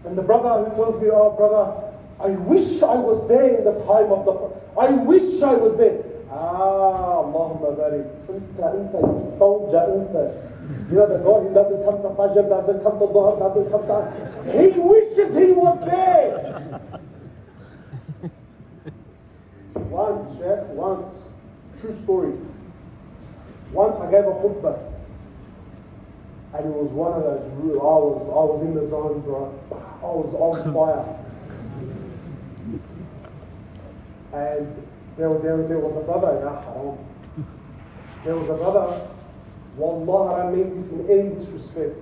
[0.05, 3.73] And the brother who tells me, oh, brother, I wish I was there in the
[3.85, 4.63] time of the Prophet.
[4.79, 6.03] I wish I was there.
[6.31, 8.05] Ah, Allahumma barik.
[8.29, 10.49] Inta, inta, soldier, inta.
[10.89, 13.87] You know, the guy who doesn't come to Fajr, doesn't come to Dhuhr, doesn't come
[13.87, 14.13] to...
[14.51, 16.79] He wishes he was there.
[19.73, 21.29] once, Sheikh, once,
[21.81, 22.33] true story.
[23.71, 24.77] Once I gave a khutbah.
[26.53, 29.53] And it was one of those, I was, I was in the zone, bro.
[29.71, 31.05] I was on fire.
[34.33, 34.87] And
[35.19, 36.97] there, there, there was a brother, ya haram.
[38.23, 39.07] There was a brother,
[39.75, 41.95] wallah, I mean this in any disrespect.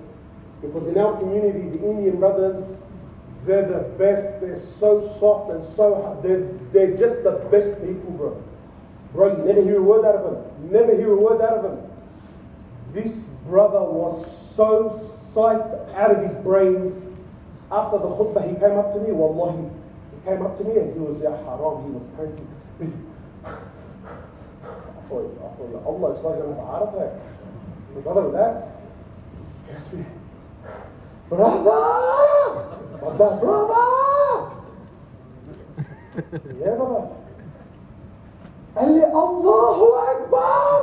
[0.62, 2.76] Because in our community, the Indian brothers,
[3.44, 4.40] they're the best.
[4.40, 8.42] They're so soft and so they're, they're just the best people, bro.
[9.12, 10.70] Bro, you never hear a word out of them.
[10.70, 11.90] Never hear a word out of them.
[12.92, 17.06] This brother was so psyched out of his brains.
[17.70, 19.68] After the khutbah, he came up to me, wallahi,
[20.14, 23.04] He came up to me and he was, Ya Haram, he was panting.
[25.08, 25.24] for,
[25.56, 27.20] for Allah subhanahu wa ta'ala.
[27.94, 28.62] My brother, relax.
[29.70, 30.04] Yes, me.
[31.28, 31.82] Brother!
[33.00, 33.86] Brother, brother!
[36.60, 37.08] يا brother.
[38.76, 39.78] قال لي الله
[40.12, 40.82] أكبر.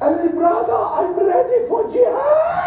[0.00, 2.60] قال لي brother I'm ready for jihad.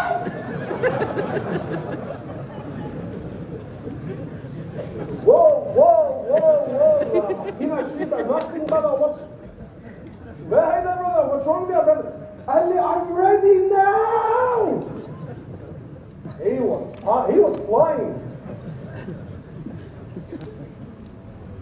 [7.44, 8.96] Shiba, nothing brother.
[8.96, 9.20] What's
[10.44, 11.28] Hey there, brother.
[11.28, 12.12] What's wrong there, brother?
[12.48, 14.80] Ali, I'm ready now.
[16.42, 18.20] He was uh, he was flying.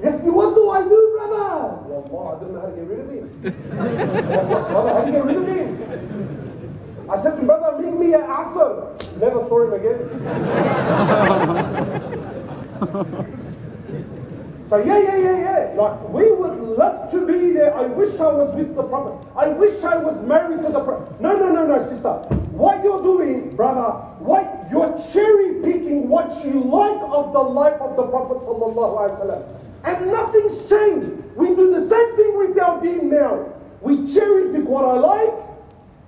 [0.03, 1.77] Yes, what do I do, brother?
[2.11, 3.29] Wallah, I don't know how to get rid of him.
[4.73, 7.11] brother, how you get rid of him?
[7.11, 9.19] I said to brother, meet me at Asr.
[9.21, 9.99] Never saw him again.
[14.73, 15.75] So yeah, yeah, yeah, yeah.
[15.77, 17.77] Like we would love to be there.
[17.77, 19.29] I wish I was with the Prophet.
[19.37, 21.21] I wish I was married to the Prophet.
[21.21, 22.09] No, no, no, no, sister.
[22.57, 27.97] What you're doing, brother, what you're cherry picking what you like of the life of
[27.97, 28.41] the Prophet.
[29.85, 31.23] And nothing's changed.
[31.37, 33.53] We do the same thing with our deen now.
[33.83, 35.35] We cherry pick what I like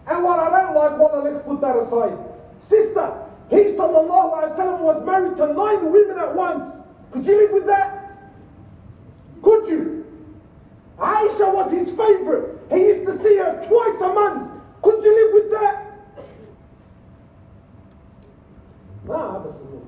[0.06, 2.16] and what I don't like, well, let's put that aside.
[2.60, 3.12] Sister,
[3.50, 6.80] he sallallahu alaihi wasallam was married to nine women at once.
[7.12, 8.00] Could you live with that?
[9.44, 10.06] Could you?
[10.98, 12.59] Aisha was his favorite.
[12.69, 14.61] He used to see her twice a month.
[14.81, 15.89] Could you live with that?
[19.07, 19.79] ما بس انه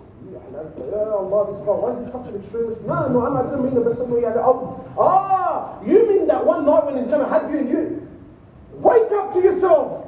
[0.92, 3.78] يا الله this guy why is he such an extremist no no I didn't mean
[3.78, 7.28] it بس انه يعني oh, ah you mean that one night when he's going to
[7.28, 8.08] hug you and you
[8.74, 10.08] wake up to yourselves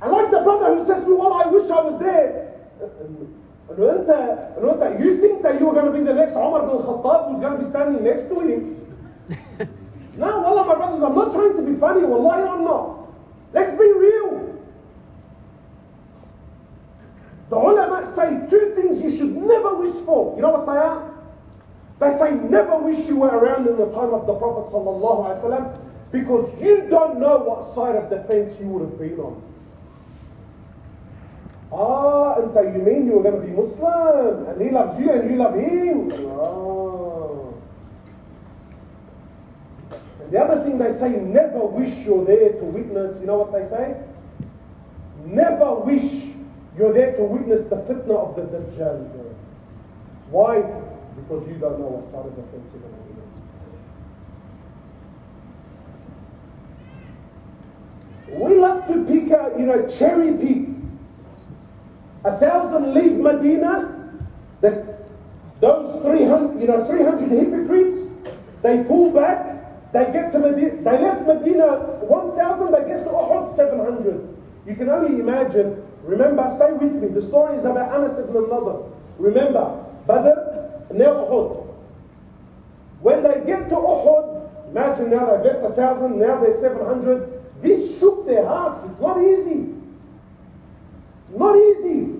[0.00, 2.30] I like the brother who says to me well I wish I was there
[3.70, 4.10] انه انت
[4.58, 7.40] انه انت you think that you're going to be the next Umar bin Khattab who's
[7.40, 8.60] going to be standing next to him
[10.19, 13.07] no wallah my brothers I'm not trying to be funny wallahi I'm not.
[13.53, 14.59] Let's be real.
[17.49, 20.35] The ulama say two things you should never wish for.
[20.35, 21.09] You know what they are?
[21.99, 24.69] They say never wish you were around in the time of the Prophet
[26.11, 29.41] because you don't know what side of the fence you would have been on.
[31.71, 35.29] Ah, and you mean you were going to be Muslim, and he loves you and
[35.29, 36.11] you love him.
[40.18, 43.51] And the other thing they say, never wish you're there to witness, you know what
[43.51, 43.95] they say?
[45.25, 46.33] Never wish
[46.77, 49.09] you're there to witness the fitna of the Dajjal.
[50.29, 50.61] Why?
[51.15, 52.99] Because you don't know what side of the fence you're going to
[58.29, 58.49] be on.
[58.49, 60.69] We love to pick out, you know, cherry pick
[62.25, 63.95] a thousand leave Medina,
[64.61, 65.09] that
[65.61, 68.11] those 300, you know, 300 hypocrites,
[68.61, 69.58] they pull back,
[69.91, 74.37] they get to Medina, they left Medina 1,000, they get to Uhud 700.
[74.67, 78.91] You can only imagine, remember, stay with me, the story is about Anas ibn al-Nadr.
[79.17, 81.65] Remember, Badr, now Uhud.
[83.01, 87.61] When they get to Uhud, imagine now they've left 1,000, now they're 700.
[87.61, 89.73] This shook their hearts, it's not easy.
[91.35, 92.15] Not easy.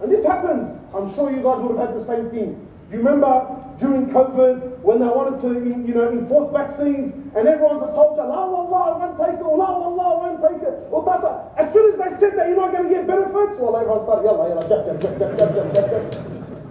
[0.00, 0.78] And this happens.
[0.92, 2.68] I'm sure you guys would have had the same thing.
[2.92, 7.90] You remember during COVID when they wanted to, you know, enforce vaccines and everyone's a
[7.90, 11.02] soldier, la wallah, I won't take it, la wallah, I won't take it, or.
[11.56, 14.24] As soon as they said that you're not going to get benefits, well, everyone started,
[14.24, 16.14] yalla, yalla, jab, jab, jab, jab, jab, jab, jab.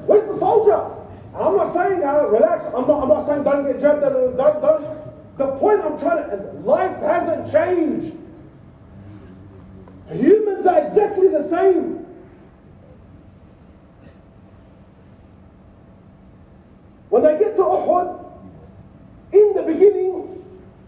[0.06, 0.94] Where's the soldier?
[1.34, 4.38] And I'm not saying, uh, relax, I'm not, I'm not saying don't get jabbed, don't,
[4.38, 5.38] don't.
[5.38, 8.16] The point I'm trying to, life hasn't changed.
[10.12, 12.01] Humans are exactly the same.
[17.12, 18.24] When I get to Uhud,
[19.34, 20.46] in the beginning,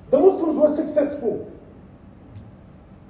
[0.10, 1.52] the Muslims were successful.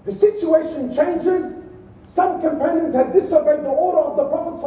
[0.05, 1.61] The situation changes.
[2.05, 4.57] Some companions had disobeyed the order of the Prophet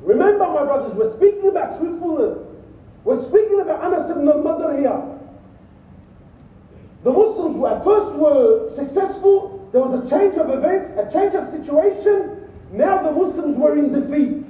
[0.00, 2.46] Remember, my brothers, we're speaking about truthfulness.
[3.02, 5.18] We're speaking about Anas ibn al-Nadr here.
[7.02, 9.68] The Muslims at first were successful.
[9.72, 12.48] There was a change of events, a change of situation.
[12.70, 14.46] Now the Muslims were in defeat.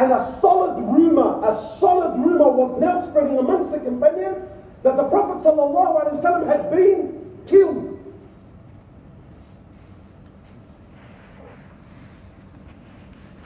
[0.00, 4.38] And a solid rumor, a solid rumor was now spreading amongst the companions
[4.82, 7.98] that the Prophet ﷺ had been killed.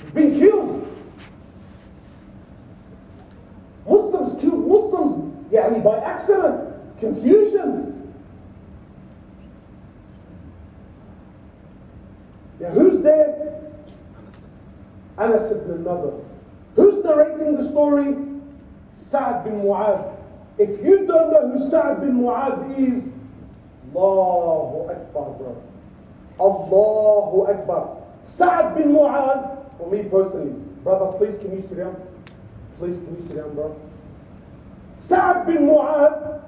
[0.00, 0.96] He's been killed.
[3.88, 8.14] Muslims killed Muslims, yeah, I mean by accident, confusion.
[12.60, 13.60] Yeah, who's there?
[15.18, 16.24] Anas ibn Nadr.
[16.76, 18.16] Who's narrating the story?
[18.98, 20.12] Sa'ad bin Mu'adh.
[20.58, 23.14] If you don't know who Sa'ad bin Mu'adh is,
[23.94, 25.62] Allahu Akbar, bro.
[26.40, 27.96] Allahu Akbar.
[28.26, 30.52] Sa'ad bin Mu'adh, for me personally,
[30.82, 31.96] brother, please can you sit down?
[32.78, 33.78] Please can you sit down, bro?
[34.96, 36.42] Sa'ad bin Mu'adh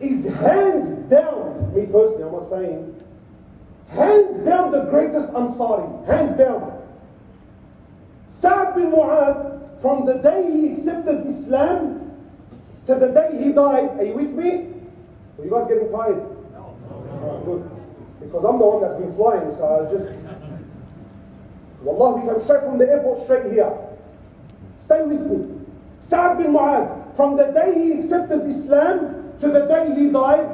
[0.00, 3.02] is hands down, me personally, I'm not saying,
[3.88, 6.82] hands down the greatest Ansari, hands down.
[8.28, 12.12] Sa'ad bin Mu'adh from the day he accepted Islam
[12.86, 13.98] to the day he died.
[13.98, 14.68] Are you with me?
[15.38, 16.22] Are you guys getting tired?
[16.52, 16.76] No.
[17.22, 17.70] Right, good.
[18.20, 20.10] Because I'm the one that's been flying, so I just.
[21.82, 23.72] Wallah, we come straight from the airport straight here.
[24.78, 25.64] Stay with me.
[26.02, 30.46] Sa'ad bin Mu'adh, from the day he accepted Islam to the day he died,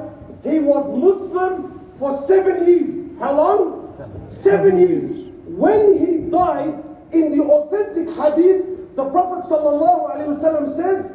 [0.44, 3.10] he was Muslim for seven years.
[3.18, 4.28] How long?
[4.30, 5.16] Seven years.
[5.46, 11.11] When he died, in the authentic hadith, the Prophet ﷺ says,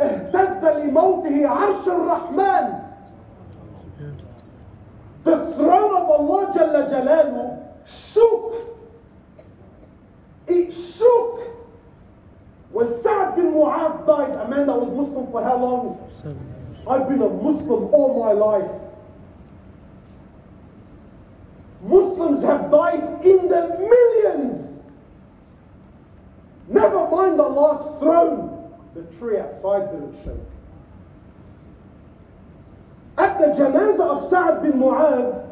[0.00, 2.80] اهتز لموته عرش الرحمن
[5.24, 8.54] The throne of Allah Jalla Jalalu shook.
[10.46, 11.40] It shook.
[12.72, 15.98] When Sa'd bin Mu'adh died, a man that was Muslim for how long?
[16.88, 18.70] I've been a Muslim all my life.
[21.82, 24.82] Muslims have died in the millions.
[26.67, 28.73] Never mind Allah's throne.
[28.95, 30.35] The tree outside didn't shake.
[33.17, 35.45] At the janazah of Sa'ad bin Mu'adh,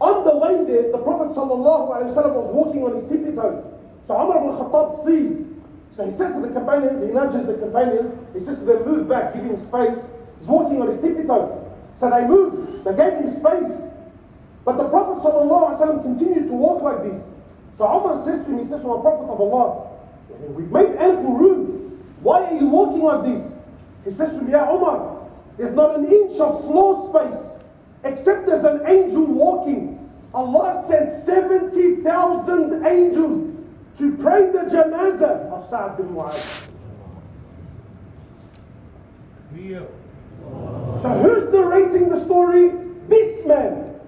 [0.00, 3.64] on the way there, the Prophet ﷺ was walking on his tippy toes.
[4.02, 5.46] So Umar ibn Khattab sees.
[5.92, 9.08] So he says to the companions, he nudges the companions, he says to them, move
[9.08, 10.08] back, give him space.
[10.38, 11.52] He's walking on his tippy toes.
[11.94, 13.88] So they moved, they gave him space.
[14.64, 17.34] But the Prophet ﷺ continued to walk like this.
[17.74, 19.89] So Umar says to him, he says, to the Prophet of Allah,
[20.48, 22.04] We've made ample room.
[22.22, 23.56] Why are you walking like this?
[24.04, 27.58] He says to me, Ya Umar, there's not an inch of floor space
[28.04, 30.10] except there's an angel walking.
[30.32, 33.56] Allah sent 70,000 angels
[33.98, 36.68] to pray the janazah of Sa'ad bin Mu'adh.
[41.00, 42.70] So who's narrating the story?
[43.08, 44.00] This man.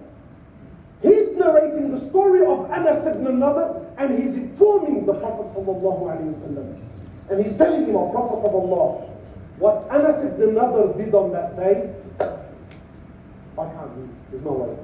[1.02, 6.79] He's narrating the story of Anas ibn Nadr and he's informing the Prophet وسلم,
[7.29, 9.05] and he's telling him, O Prophet of Allah,
[9.59, 11.93] what Anas ibn Nadr did on that day,
[13.57, 14.09] I can't do.
[14.29, 14.77] There's no way.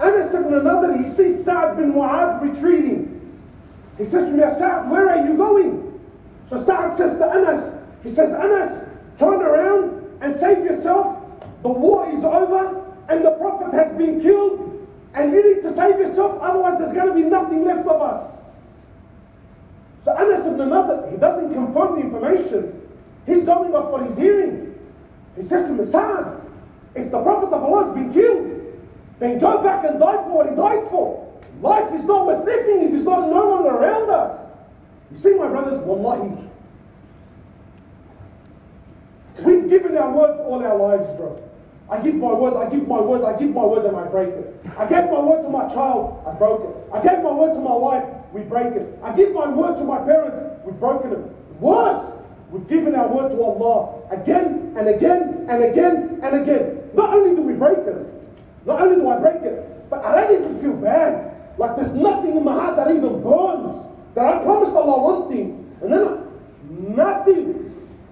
[0.00, 3.38] Anas ibn Nadr, he sees Sa'd bin Mu'adh retreating.
[3.98, 6.00] He says to me, Sa'd, where are you going?
[6.46, 8.84] So Sa'd says to Anas, he says, Anas,
[9.18, 11.18] turn around and save yourself.
[11.62, 12.80] The war is over
[13.10, 14.63] and the Prophet has been killed
[15.15, 18.37] and you need to save yourself, otherwise there's going to be nothing left of us.
[20.01, 22.81] So Anas ibn Nadr, he doesn't confirm the information.
[23.25, 24.77] He's going off what he's hearing.
[25.35, 26.41] He says to Masad,
[26.95, 28.79] if the Prophet of Allah has been killed,
[29.19, 31.25] then go back and die for what he died for.
[31.61, 34.45] Life is not worth living if he's not no longer around us.
[35.11, 36.49] You see, my brothers, wallahi,
[39.43, 41.41] we've given our words all our lives, bro.
[41.89, 44.29] I give my word, I give my word, I give my word, and I break
[44.29, 44.59] it.
[44.77, 46.75] I gave my word to my child, I broke it.
[46.91, 48.97] I gave my word to my wife, we break it.
[49.03, 51.19] I give my word to my parents, we've broken it.
[51.61, 52.17] Worse,
[52.49, 56.89] we've given our word to Allah again and again and again and again.
[56.93, 58.07] Not only do we break it,
[58.65, 61.35] not only do I break it, but I don't even feel bad.
[61.57, 63.89] Like there's nothing in my heart that even burns.
[64.15, 67.61] That I promised Allah one thing, and then nothing.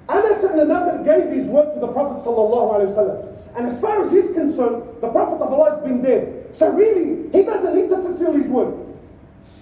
[0.09, 3.32] Anas ibn Nadir gave his word to the Prophet sallallahu alaihi wasallam.
[3.55, 6.49] And as far as he's concerned, the Prophet of Allah has been dead.
[6.53, 8.73] So really, he doesn't need to fulfill his word.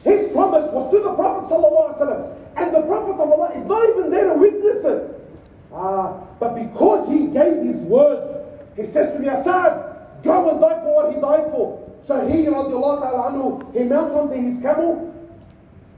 [0.04, 2.36] His promise was to the Prophet wasallam.
[2.56, 5.18] And the Prophet of Allah is not even there to witness it.
[5.74, 10.80] Ah, but because he gave his word, he says to the Asad, go and die
[10.82, 11.80] for what he died for.
[12.02, 15.14] So he, anhu, he mounts onto his camel,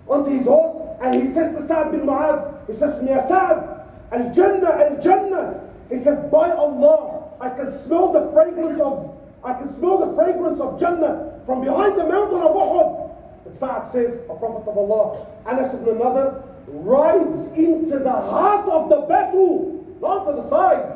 [0.07, 3.81] onto his horse, and he says to Sa'd bin Mu'adh, he says to me, Asad,
[4.11, 5.61] Al-Jannah, Al-Jannah.
[5.89, 7.12] He says, by Allah,
[7.43, 11.99] I can smell the fragrance of, I can smell the fragrance of Jannah from behind
[11.99, 13.11] the mountain of Uhud.
[13.45, 18.87] And Sa'd says, a prophet of Allah, Anas ibn al-Nadr, rides into the heart of
[18.87, 20.95] the battle, not to the sides,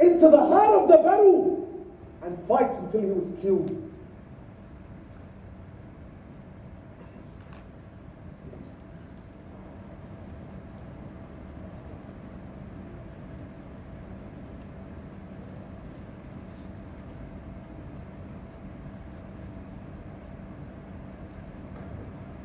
[0.00, 1.68] into the heart of the battle,
[2.22, 3.83] and fights until he was killed.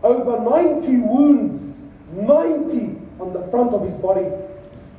[0.09, 1.79] Over 90 wounds,
[2.13, 4.25] 90 on the front of his body.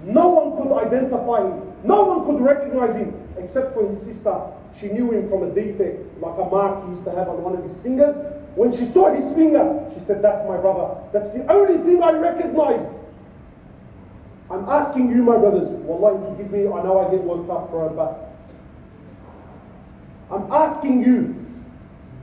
[0.05, 1.73] No one could identify him.
[1.85, 4.35] No one could recognize him except for his sister.
[4.79, 7.57] She knew him from a defect, like a mark he used to have on one
[7.57, 8.17] of his fingers.
[8.55, 10.97] When she saw his finger, she said, That's my brother.
[11.13, 12.99] That's the only thing I recognize.
[14.51, 17.89] I'm asking you, my brothers, Wallah, forgive me, I know I get worked up, bro,
[17.91, 18.35] but
[20.35, 21.37] I'm asking you,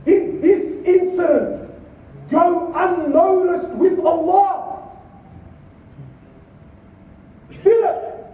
[0.04, 1.67] did this incident
[2.30, 4.90] go unnoticed with Allah.
[7.50, 8.24] Did it?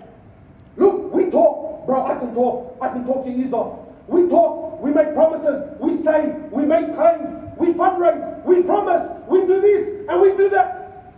[0.76, 2.05] Look, we talk, bro.
[2.07, 2.76] I can talk.
[2.80, 3.78] I can talk your ears off.
[4.07, 4.80] We talk.
[4.82, 5.64] We make promises.
[5.80, 6.34] We say.
[6.51, 7.59] We make claims.
[7.59, 8.45] We fundraise.
[8.45, 9.11] We promise.
[9.28, 11.14] We do this and we do that.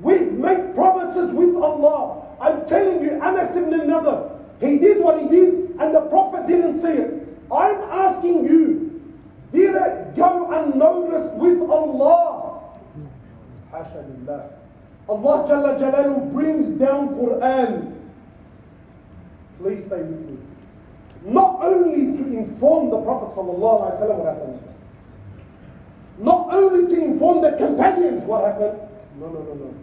[0.00, 2.26] We make promises with Allah.
[2.40, 4.30] I'm telling you, Anas ibn Nadir,
[4.60, 7.28] he did what he did, and the Prophet didn't see it.
[7.52, 9.00] I'm asking you,
[9.52, 12.78] did it go unnoticed with Allah?
[15.08, 17.94] Allah Jalla Jalalu brings down Quran.
[19.58, 20.38] Please stay with me.
[21.24, 24.60] Not only to inform the Prophet Sallallahu Alaihi Wasallam what happened.
[26.18, 28.78] Not only to inform the companions what happened.
[29.20, 29.74] No, no, no, no.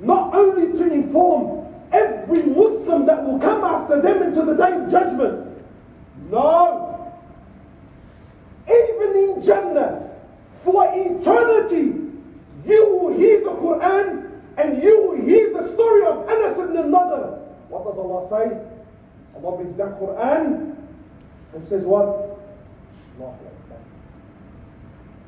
[0.00, 4.90] Not only to inform every Muslim that will come after them into the day of
[4.90, 5.46] judgment.
[6.30, 6.88] No
[8.68, 10.10] even in Jannah,
[10.62, 12.07] for eternity,
[12.67, 17.39] you will hear the Quran and you will hear the story of Anas ibn Nadir.
[17.69, 18.57] What does Allah say?
[19.35, 20.75] Allah brings down Quran
[21.53, 22.29] and says what?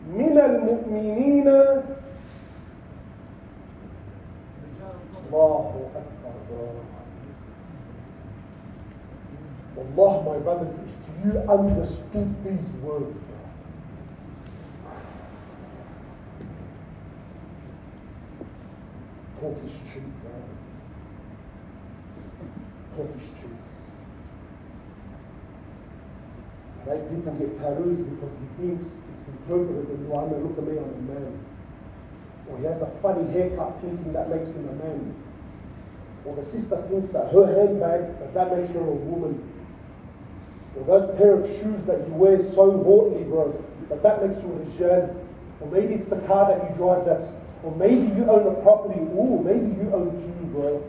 [0.06, 1.48] من المؤمنين
[5.34, 6.70] الله أكبر
[9.98, 13.18] Allah, my brothers, if you understood these words,
[19.41, 20.55] Talk is truth, brother.
[22.97, 23.31] Talk is.
[26.87, 27.09] Right?
[27.11, 31.13] People get tattoos because he thinks it's interpreted in Luana, look at me, I'm a
[31.13, 31.39] man.
[32.51, 35.15] Or he has a funny haircut thinking that makes him a man.
[36.25, 39.47] Or the sister thinks that her handbag, that that makes her a woman.
[40.77, 44.53] Or those pair of shoes that you wear so haughtily, bro, that that makes you
[44.53, 45.17] a rijal.
[45.61, 49.01] Or maybe it's the car that you drive that's or maybe you own a property.
[49.01, 50.83] Ooh, maybe you own two, bro.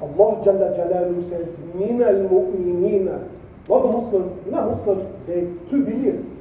[0.00, 3.28] Allah Jalla Jalalu says, Min al mu'minina.
[3.68, 6.32] Not the Muslims, not Muslims, they're two billion.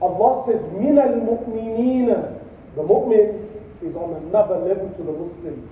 [0.00, 2.38] Allah says, Min al mu'minina.
[2.74, 3.46] The mu'min
[3.82, 5.68] is on another level to the Muslim.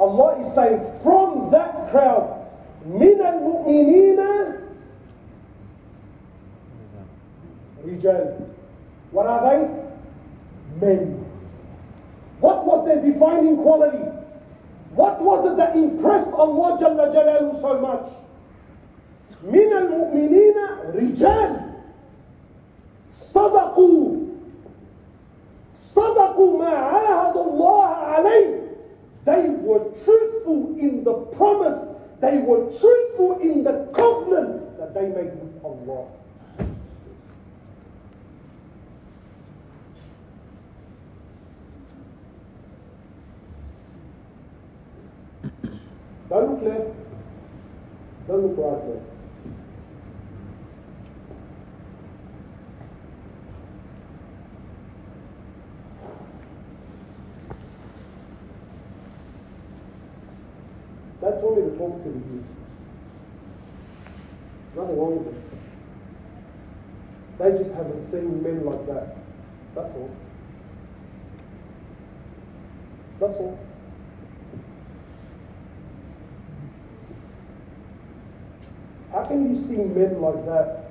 [0.00, 2.48] Allah is saying, from that crowd,
[2.84, 4.60] Min al mu'minina.
[7.86, 8.51] Rijal.
[9.11, 10.85] What are they?
[10.87, 11.25] Men.
[12.39, 13.97] What was their defining quality?
[14.95, 18.07] What was it that impressed Allah Jalla Jalalu so much?
[19.43, 20.55] من المؤمنين
[20.95, 21.61] رجال
[23.13, 24.15] صدقوا
[25.75, 28.61] صدقوا ما عاهدوا الله عليه
[29.25, 31.89] they were truthful truthful in the promise.
[32.19, 36.07] They were truthful in the covenant that they made with Allah.
[46.32, 46.96] Don't look left.
[48.26, 49.02] Don't look right there.
[61.20, 62.44] That told me to talk to the youth.
[64.74, 65.42] Nothing wrong with them.
[67.38, 69.18] They just haven't seen men like that.
[69.74, 70.10] That's all.
[73.20, 73.71] That's all.
[79.12, 80.90] How can you see men like that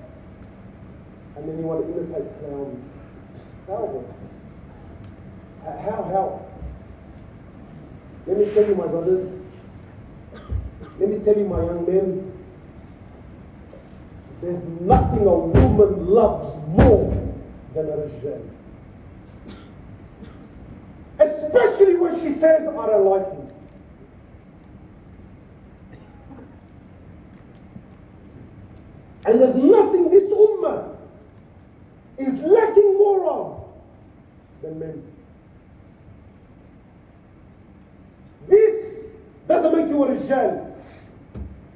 [1.36, 2.88] and then you want to imitate clowns?
[3.68, 4.04] How?
[5.64, 6.04] How?
[6.04, 6.46] How?
[8.28, 9.40] Let me tell you, my brothers.
[11.00, 12.28] Let me tell you, my young men.
[14.42, 17.10] There's nothing a woman loves more
[17.74, 18.50] than a rijal.
[21.20, 23.41] Especially when she says, I don't like you.
[29.26, 30.96] And there's nothing this ummah
[32.18, 33.64] is lacking more of
[34.62, 35.04] than men.
[38.48, 39.08] This
[39.48, 40.74] doesn't make you a rijal.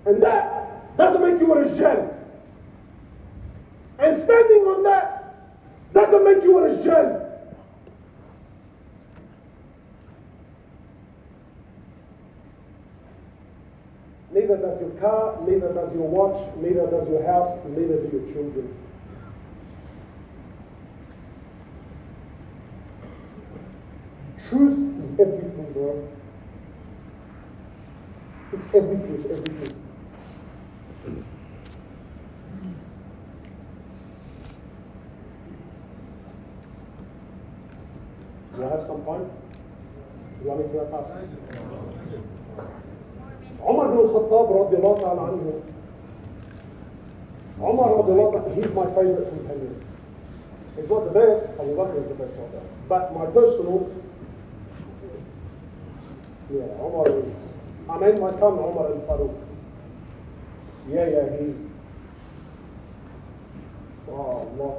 [0.06, 2.14] And that doesn't make you a rijal.
[4.00, 5.36] And standing on that
[5.94, 7.25] doesn't make you a rijal.
[14.48, 18.32] Neither does your car, neither does your watch, neither does your house, neither do your
[18.32, 18.78] children.
[24.38, 26.08] Truth is everything, bro.
[28.54, 29.82] It's everything, it's everything.
[38.56, 39.26] Do I have some time?
[39.26, 41.75] Do you want me to wrap up?
[43.66, 45.62] Umar bin Khattab radiallahu ta'ala anhu.
[47.58, 49.74] Umar radiallahu ta'ala, he's my favorite companion.
[50.76, 52.62] He's not the best, Abu Bakr is the best of them.
[52.88, 53.90] But my personal,
[56.54, 57.34] yeah, Umar is.
[57.90, 59.34] I named my son Umar al Farouk.
[60.88, 61.68] Yeah, yeah, he's.
[64.08, 64.74] Oh, Allah.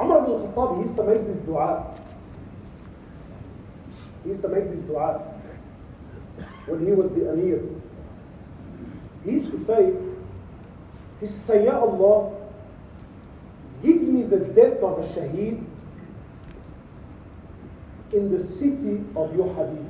[0.00, 1.84] Umar bin Khattab, he used to make this dua.
[4.24, 5.37] He used to make this dua
[6.68, 7.62] when he was the Amir.
[9.24, 12.34] He used to say, he used to say, Ya Allah,
[13.82, 15.64] give me the death of a shaheed
[18.12, 19.86] in the city of your Habib.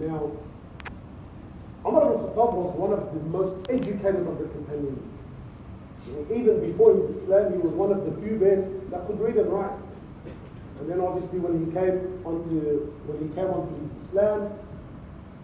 [0.00, 0.32] Now,
[1.86, 5.12] Umar ibn Khattab was one of the most educated of the companions.
[6.30, 9.52] Even before his Islam, he was one of the few men that could read and
[9.52, 9.78] write.
[10.79, 14.53] And then obviously when he came onto when he came onto his Islam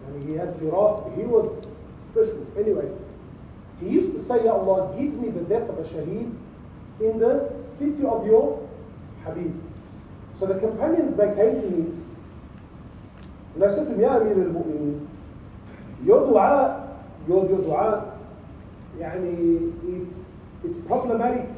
[0.06, 2.46] and he had firas, he was special.
[2.56, 2.88] Anyway,
[3.80, 6.32] he used to say, Ya Allah, give me the death of a shaheed
[7.00, 8.68] in the city of your
[9.24, 9.52] Habib.
[10.34, 12.04] So the companions they came to him
[13.54, 15.06] and they said to him, Ya Amir al-Mu'mineen,
[16.04, 18.18] your dua, your, your dua,
[18.98, 20.16] يعني, it's,
[20.64, 21.48] it's problematic.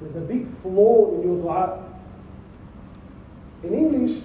[0.00, 1.84] There's a big flaw in your dua.
[3.62, 4.22] In English,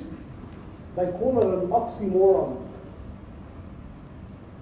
[0.96, 2.62] they call it an oxymoron.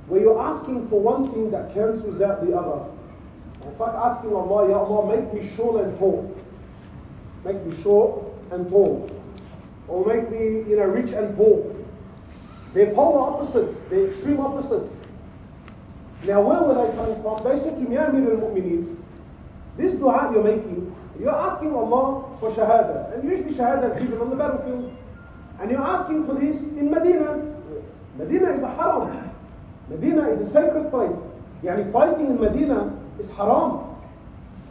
[0.07, 2.89] Where you're asking for one thing that cancels out the other.
[3.67, 6.35] It's like asking Allah, Ya Allah, make me short and tall.
[7.45, 9.09] Make me short and tall.
[9.87, 11.73] Or make me, you know, rich and poor.
[12.73, 14.95] They're polar opposites, they're extreme opposites.
[16.25, 17.43] Now, where were they coming from?
[17.43, 18.95] They said to me, Amir al-Mu'mineen,
[19.77, 23.13] this dua you're making, you're asking Allah for shahada.
[23.13, 24.95] And usually shahada is given on the battlefield.
[25.59, 27.55] And you're asking for this in Medina.
[28.17, 29.31] Medina is a haram.
[29.89, 31.19] Medina is a sacred place.
[31.63, 33.95] Yani fighting in Medina is haram.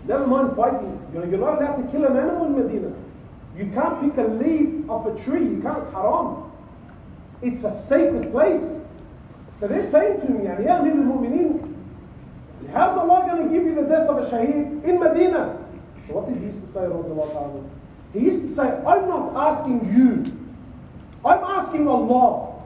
[0.07, 1.01] Never mind fighting.
[1.12, 2.93] You know, you're not allowed to kill an animal in Medina.
[3.57, 5.45] You can't pick a leaf off a tree.
[5.45, 5.78] You can't.
[5.78, 6.51] It's haram.
[7.43, 8.80] It's a sacred place.
[9.57, 11.74] So they're saying to me, يعني, يا أمير المؤمنين,
[12.72, 15.62] how's Allah going to give you the death of a shaheed in Medina?
[16.07, 17.65] So what did he used to say, ta'ala?
[18.13, 20.39] He used to say, I'm not asking you.
[21.25, 22.61] I'm asking Allah.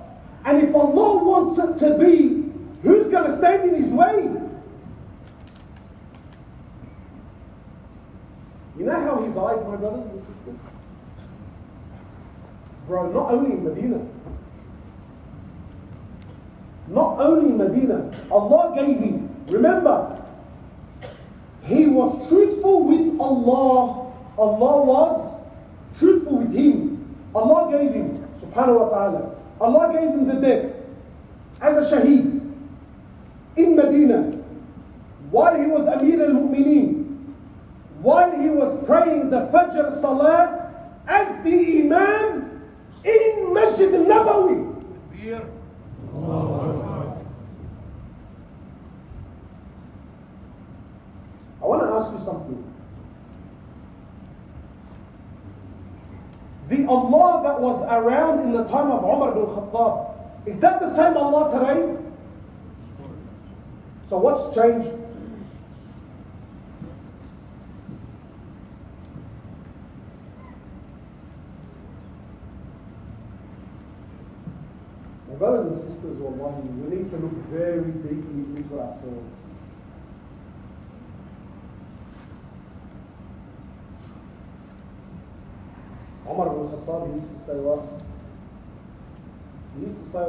[0.44, 2.50] And if Allah wants it to be,
[2.82, 4.30] who's going to stand in his way?
[8.78, 10.58] You know how he died, my brothers and sisters?
[12.86, 14.06] Bro, not only in Medina.
[16.88, 18.10] Not only in Medina.
[18.30, 19.28] Allah gave him.
[19.48, 20.22] Remember,
[21.66, 24.12] he was truthful with Allah.
[24.38, 25.34] Allah was
[25.98, 27.02] truthful with him.
[27.34, 29.34] Allah gave him, subhanahu wa ta'ala.
[29.60, 30.72] Allah gave him the death
[31.60, 32.40] as a shaheed
[33.56, 34.30] in Medina
[35.30, 37.34] while he was Amir al Mu'mineen,
[38.00, 40.70] while he was praying the Fajr Salah
[41.08, 42.62] as the Imam
[43.04, 44.72] in Masjid al Nabawi.
[51.62, 52.62] I want to ask you something.
[56.68, 60.94] The Allah that was around in the time of Umar bin Khattab, is that the
[60.94, 61.96] same Allah today?
[64.08, 64.92] So what's changed?
[75.28, 79.45] My brothers and sisters, we need to look very deeply into ourselves.
[86.28, 87.82] Umar bin Khattab he used to say what?
[89.76, 90.24] He used to say,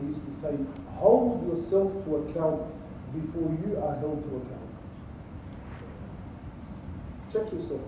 [0.00, 0.56] he used to say,
[0.96, 2.62] hold yourself to account
[3.14, 4.70] before you are held to account.
[7.32, 7.80] Check yourself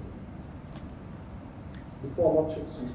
[2.02, 2.88] before Allah checks you.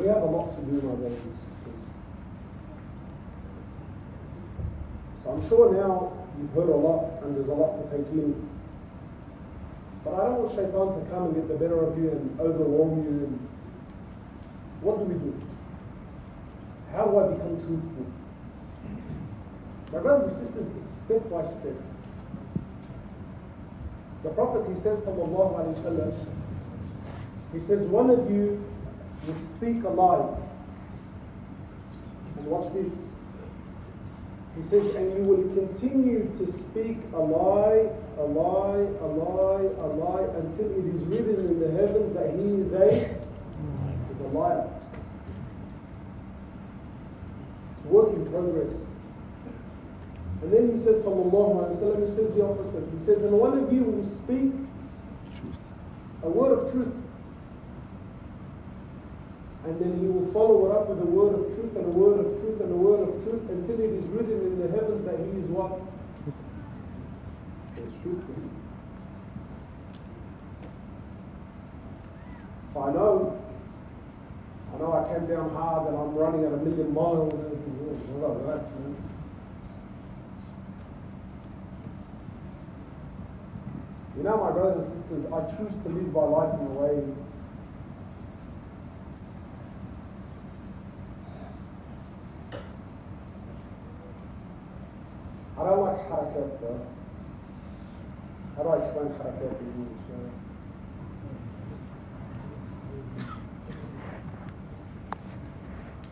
[0.00, 1.90] We have a lot to do, my brothers and sisters.
[5.24, 8.55] So I'm sure now you've heard a lot and there's a lot to take in.
[10.06, 13.02] But I don't want shaitan to come and get the better of you and overwhelm
[13.02, 13.26] you.
[13.26, 13.48] And
[14.80, 15.34] what do we do?
[16.92, 18.06] How do I become truthful?
[19.92, 21.74] My brothers and sisters, it's step by step.
[24.22, 26.26] The Prophet, he says, alayhi wasallam,
[27.52, 28.64] he says, one of you
[29.26, 30.38] will speak a lie.
[32.36, 32.92] And watch this.
[34.56, 39.86] He says, and you will continue to speak a lie, a lie, a lie, a
[39.86, 44.68] lie, until it is written in the heavens that he is a, is a liar.
[47.76, 48.72] It's work in progress.
[50.42, 52.84] And then he says, Sallallahu Alaihi Wasallam, he says the opposite.
[52.92, 54.52] He says, and one of you will speak
[56.22, 56.94] a word of truth.
[59.66, 62.20] And then he will follow it up with a word of truth and a word
[62.20, 65.18] of truth and a word of truth until it is written in the heavens that
[65.18, 65.80] he is what?
[68.00, 68.22] Truth.
[72.72, 73.42] So I know,
[74.72, 78.22] I know I came down hard and I'm running at a million miles and everything.
[78.22, 78.96] Oh, relax, man.
[84.16, 87.02] You know, my brothers and sisters, I choose to live my life in a way
[95.58, 95.95] I don't like harakat, bro.
[95.95, 95.95] How do I explain
[99.18, 100.06] harakat in English?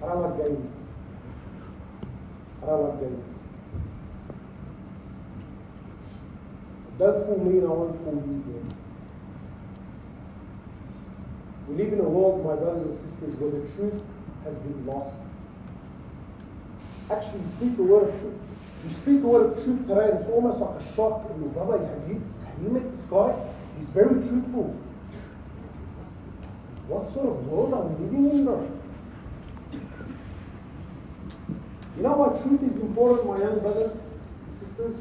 [0.02, 0.74] I don't like games.
[2.62, 3.34] I don't like games.
[6.98, 8.60] Don't fool me and I won't fool you, bro.
[11.68, 14.02] We live in a world, my brothers and sisters, where the truth
[14.44, 15.18] has been lost.
[17.10, 18.34] Actually, speak the word of truth.
[18.84, 21.24] You speak a word of truth today, and it's almost like a shock.
[21.40, 23.34] Your brother, have you, have you met this guy?
[23.78, 24.78] He's very truthful.
[26.86, 28.70] What sort of world are we living in, bro?
[31.96, 33.96] You know why truth is important, my young brothers
[34.44, 34.96] and sisters?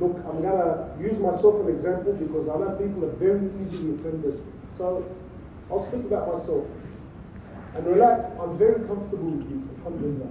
[0.00, 3.94] Look, I'm going to use myself an example because I know people are very easily
[3.94, 4.42] offended.
[4.76, 5.04] So
[5.70, 6.66] I'll speak about myself.
[7.74, 10.30] And relax, I'm very comfortable with this, alhamdulillah.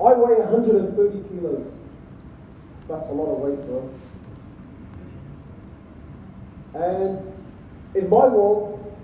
[0.00, 1.78] I weigh 130 kilos.
[2.88, 3.90] That's a lot of weight, bro.
[6.74, 7.32] And
[7.94, 8.96] in my world,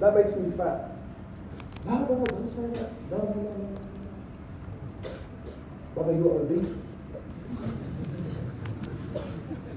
[0.00, 0.92] that makes me fat.
[1.84, 2.92] No, brother, don't say that.
[3.10, 3.76] No, no, no, no.
[5.94, 6.88] Brother, you're obese.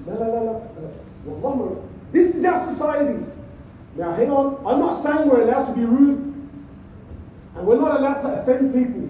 [0.06, 0.90] No, no, no, no.
[1.24, 1.76] Wallah,
[2.12, 3.24] this is our society.
[3.96, 4.64] Now, hang on.
[4.66, 6.32] I'm not saying we're allowed to be rude
[7.54, 9.08] and we're not allowed to offend people.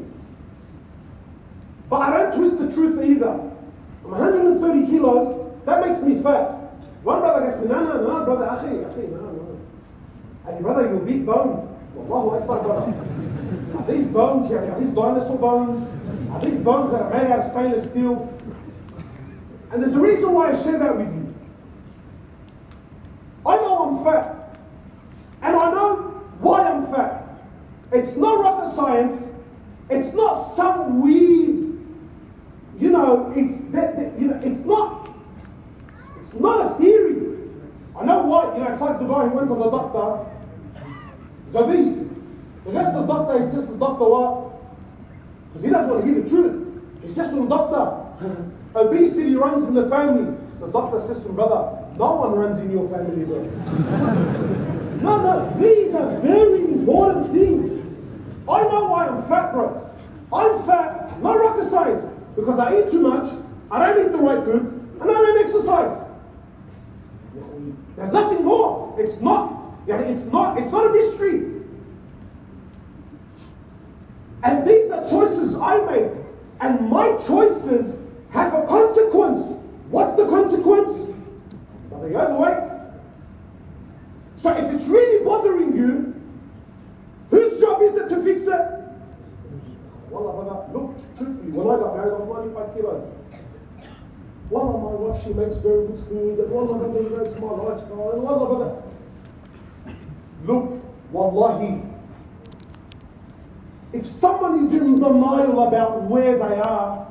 [1.88, 3.30] But I don't twist the truth either.
[3.30, 5.52] I'm 130 kilos.
[5.64, 6.58] That makes me fat.
[7.02, 9.60] One brother gets me, no, no, no, brother, akhi, akhi, no, no.
[10.46, 11.68] And Hey, brother, you're big bone.
[11.96, 12.94] Allahu Akbar, brother.
[13.78, 14.58] Are these bones here?
[14.58, 15.92] Are these dinosaur bones?
[16.30, 18.32] Are these bones that are made out of stainless steel?
[19.70, 21.34] And there's a reason why I share that with you.
[23.46, 24.41] I know I'm fat.
[25.42, 25.96] And I know
[26.38, 27.22] why I'm fat.
[27.92, 29.30] It's not rocket science.
[29.90, 31.78] It's not some weird,
[32.78, 35.10] you know, it's that, that you know, it's not,
[36.16, 37.38] it's not a theory.
[37.98, 40.30] I know why, you know, it's like the guy who went to the doctor,
[41.44, 42.08] he's obese.
[42.64, 44.52] He goes to the doctor, he says to the doctor what?
[45.48, 46.82] Because he doesn't want to hear the truth.
[47.02, 50.34] He says to the doctor, obesity runs in the family.
[50.60, 54.58] The doctor says to him, brother, no one runs in your family, bro.
[55.02, 57.72] no, no, these are very important things.
[58.48, 59.90] I know why I'm fat, bro.
[60.32, 62.02] I'm fat, not rocket science,
[62.36, 63.32] because I eat too much,
[63.70, 66.04] I don't eat the right foods, and I don't exercise.
[67.96, 68.94] There's nothing more.
[68.98, 71.52] It's not, it's not, it's not a mystery.
[74.44, 76.12] And these are choices I make.
[76.60, 77.98] And my choices
[78.30, 79.58] have a consequence.
[79.90, 81.08] What's the consequence?
[81.90, 82.68] Well, the other way.
[84.36, 86.20] So if it's really bothering you,
[87.30, 88.60] whose job is it to fix it?
[90.10, 93.12] Wallah, brother, look, truthfully, when I got married, I was 95 kilos.
[94.50, 98.12] Wallah, my wife, she makes very good food, and Wallah, brother, he makes my lifestyle,
[98.12, 98.82] and Wallah, brother.
[100.44, 101.82] Look, Wallahi,
[103.92, 107.06] if someone is in denial about where they are,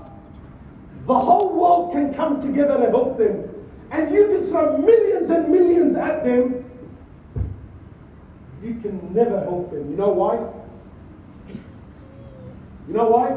[1.05, 3.47] the whole world can come together to help them.
[3.91, 6.69] And you can throw millions and millions at them.
[8.63, 9.89] You can never help them.
[9.89, 10.35] You know why?
[12.87, 13.35] You know why?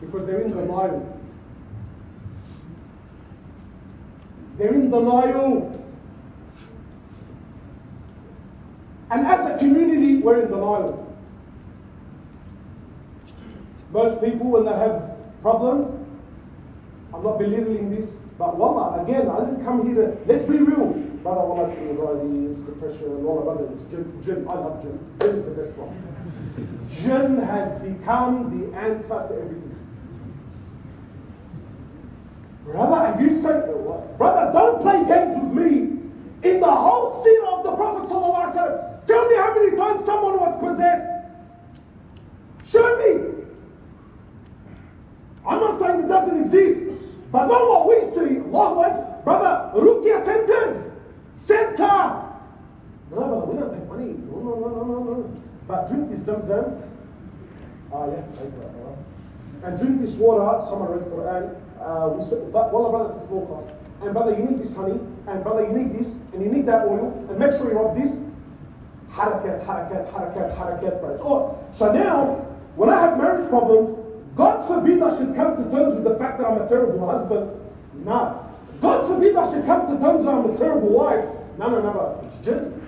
[0.00, 1.21] Because they're in denial.
[4.58, 5.78] They're in denial.
[9.10, 10.98] And as a community, we're in denial.
[13.92, 15.98] Most people, when they have problems,
[17.12, 20.94] I'm not belittling this, but wallah, again, I didn't come here to, let's be real.
[21.22, 24.98] Brother, wallah, it's anxiety, it's depression, and all of it's jinn, jinn, I love jinn.
[25.20, 26.88] Jinn is the best one.
[26.88, 29.71] jinn has become the answer to everything.
[32.64, 33.62] Brother, are you saying,
[34.18, 35.98] brother, don't play games with me.
[36.48, 38.08] In the whole scene of the Prophet
[39.06, 41.08] tell me how many times someone was possessed.
[42.64, 43.44] Show me.
[45.46, 46.84] I'm not saying it doesn't exist,
[47.32, 48.40] but not what we see.
[48.52, 50.92] Allah, brother, Ruqyah centers,
[51.36, 52.28] center.
[53.10, 54.14] No, brother, we don't take money.
[54.30, 55.42] No, no, no, no, no.
[55.66, 56.88] But drink this Zamzam.
[57.92, 58.96] Ah, it, right?
[59.64, 60.64] And drink this water.
[60.64, 61.61] Someone read the Quran.
[61.82, 63.70] Uh, we said, but brother, it's a small cost.
[64.02, 64.98] And brother, you need this honey.
[65.26, 66.16] And brother, you need this.
[66.32, 67.26] And you need that oil.
[67.28, 68.20] And make sure you rub this.
[69.10, 71.14] Harakat, harakat, harakat, harakat, bro.
[71.14, 71.68] It's all.
[71.72, 72.34] So now,
[72.76, 73.98] when I have marriage problems,
[74.34, 77.50] God forbid I should come to terms with the fact that I'm a terrible husband.
[78.04, 78.48] No.
[78.80, 81.28] God forbid I should come to terms that I'm a terrible wife.
[81.58, 82.80] No, no, no, It's jinn.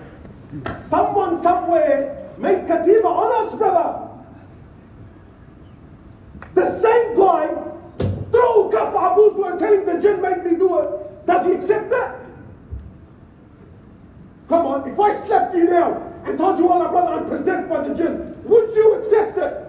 [0.85, 4.09] Someone somewhere made katiba on us, brother.
[6.55, 7.64] The same guy
[8.75, 11.27] throw kaf abuzu and telling the jinn made me do it.
[11.27, 12.21] Does he accept that?
[14.49, 17.89] Come on, if I slapped you now and told you, Allah, brother, I'm possessed by
[17.89, 19.61] the jinn, would you accept it?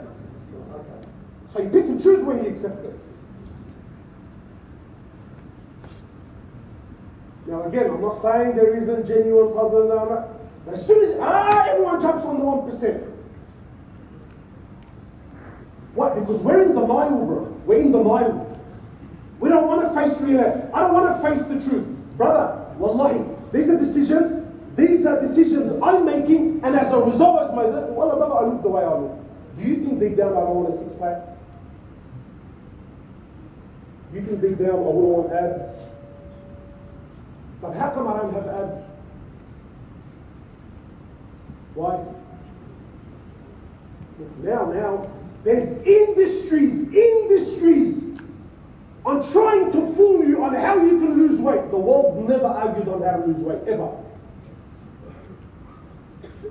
[1.50, 3.00] So you pick and choose when you accept it.
[7.48, 9.92] Now again, I'm not saying there isn't genuine problems,
[10.66, 13.04] but as soon as ah, everyone jumps on the one percent.
[15.94, 16.20] What?
[16.20, 17.44] Because we're in denial, bro.
[17.66, 18.45] We're in denial.
[19.46, 20.60] We don't want to face reality.
[20.60, 21.86] Uh, I don't want to face the truth.
[22.18, 24.44] Brother, wallahi, these are decisions.
[24.76, 28.64] These are decisions I'm making, and as a result, as my well, brother, I look
[28.64, 29.20] the way I look.
[29.60, 31.28] Do you think deep down I don't want a six pack?
[34.16, 35.64] You can dig down, I wouldn't want abs.
[37.62, 38.90] But how come I don't have abs?
[41.76, 42.04] Why?
[44.42, 45.12] Now, now,
[45.44, 48.05] there's industries, industries
[49.06, 51.70] I'm trying to fool you on how you can lose weight.
[51.70, 53.92] The world never argued on how to lose weight, ever.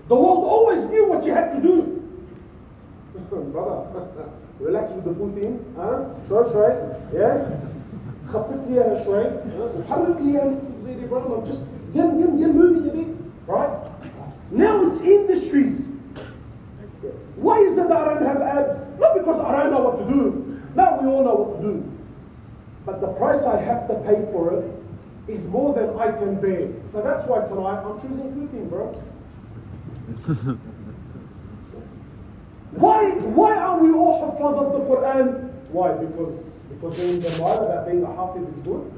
[0.06, 2.00] The world always knew what you had to do.
[3.30, 4.30] Brother,
[4.60, 5.58] relax with the poutine.
[5.76, 6.14] Huh?
[6.28, 7.00] Sure, sure.
[7.12, 7.60] Yeah?
[8.28, 9.24] خفف ليها شوي.
[9.78, 11.44] وحرك ليها الزي دي brother.
[11.44, 13.06] Just get, get, get moving a bit.
[13.46, 13.70] Right?
[14.50, 15.92] Now it's industries.
[17.36, 18.80] Why is it that I don't have abs?
[18.98, 20.62] Not because I don't know what to do.
[20.74, 21.93] Now we all know what to do
[22.84, 24.70] but the price I have to pay for it
[25.28, 29.02] is more than I can bear so that's why tonight I'm choosing poutine bro
[32.74, 35.52] Why, why are we all hafad of the Quran?
[35.70, 35.92] Why?
[35.92, 38.92] Because, because in the mind that being a hafiz is good?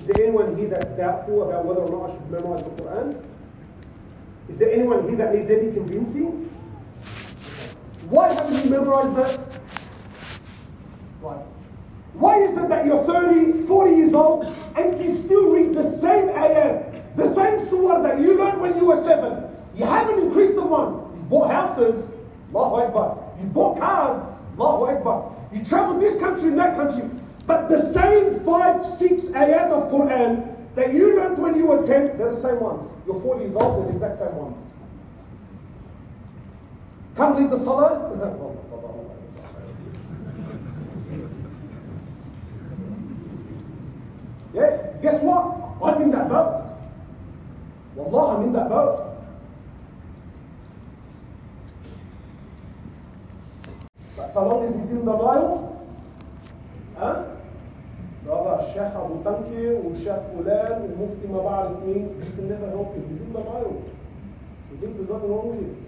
[0.00, 3.22] Is there anyone here that's doubtful about whether or not I should memorize the Quran?
[4.48, 6.48] Is there anyone here that needs any convincing?
[8.08, 9.38] Why haven't you memorized that?
[11.20, 11.42] Why?
[12.14, 14.44] Why is it that you're 30, 40 years old
[14.76, 18.86] and you still read the same ayat, the same surah that you learned when you
[18.86, 19.44] were seven?
[19.76, 21.14] You haven't increased the one.
[21.16, 22.10] You've bought houses,
[22.52, 23.32] Allahu Akbar.
[23.40, 24.26] You've bought cars,
[24.58, 25.36] Allahu Akbar.
[25.52, 27.08] You traveled this country and that country.
[27.46, 32.18] But the same five, six ayat of Quran that you learned when you were 10,
[32.18, 32.90] they're the same ones.
[33.06, 34.56] You're 40 years old, they're the exact same ones.
[37.16, 38.44] Come lead the salah.
[45.02, 45.56] guess what?
[45.82, 46.64] I'm in that boat.
[47.94, 49.04] Wallah, I'm in that boat.
[54.16, 55.86] But so long as he's in the Nile,
[56.96, 57.24] huh?
[58.24, 63.08] Brother Sheikh Abu Tanki والشيخ فلان والمفتي ما بعرف مين, you can never help him.
[63.10, 63.82] He's in the Nile.
[64.70, 65.87] He thinks there's nothing wrong with him.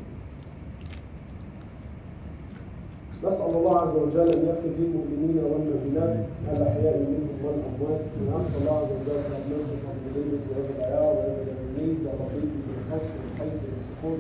[3.24, 9.18] نسأل الله عز وجل أن يغفر للمؤمنين والمؤمنات الأحياء منهم والأموات ونسأل الله عز وجل
[9.36, 10.12] أن نصرف من
[10.50, 14.18] وهذا العيار وهذا الجميل والرقيق بالحب والحيث والسكون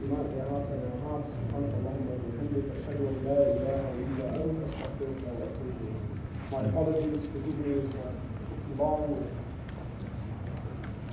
[0.00, 0.82] بما في hearts and
[1.24, 6.02] سبحانك اللهم وبحمدك أشهد أن لا إله إلا أنت أستغفرك وأتوب إليك.
[6.52, 8.08] My apologies, forgive me if I
[8.48, 9.00] took too long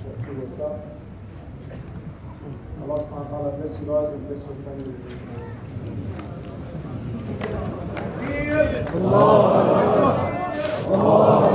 [0.06, 0.76] or too worked up.
[2.82, 6.35] Allah subhanahu wa ta'ala bless you guys and bless your families.
[10.93, 11.54] الله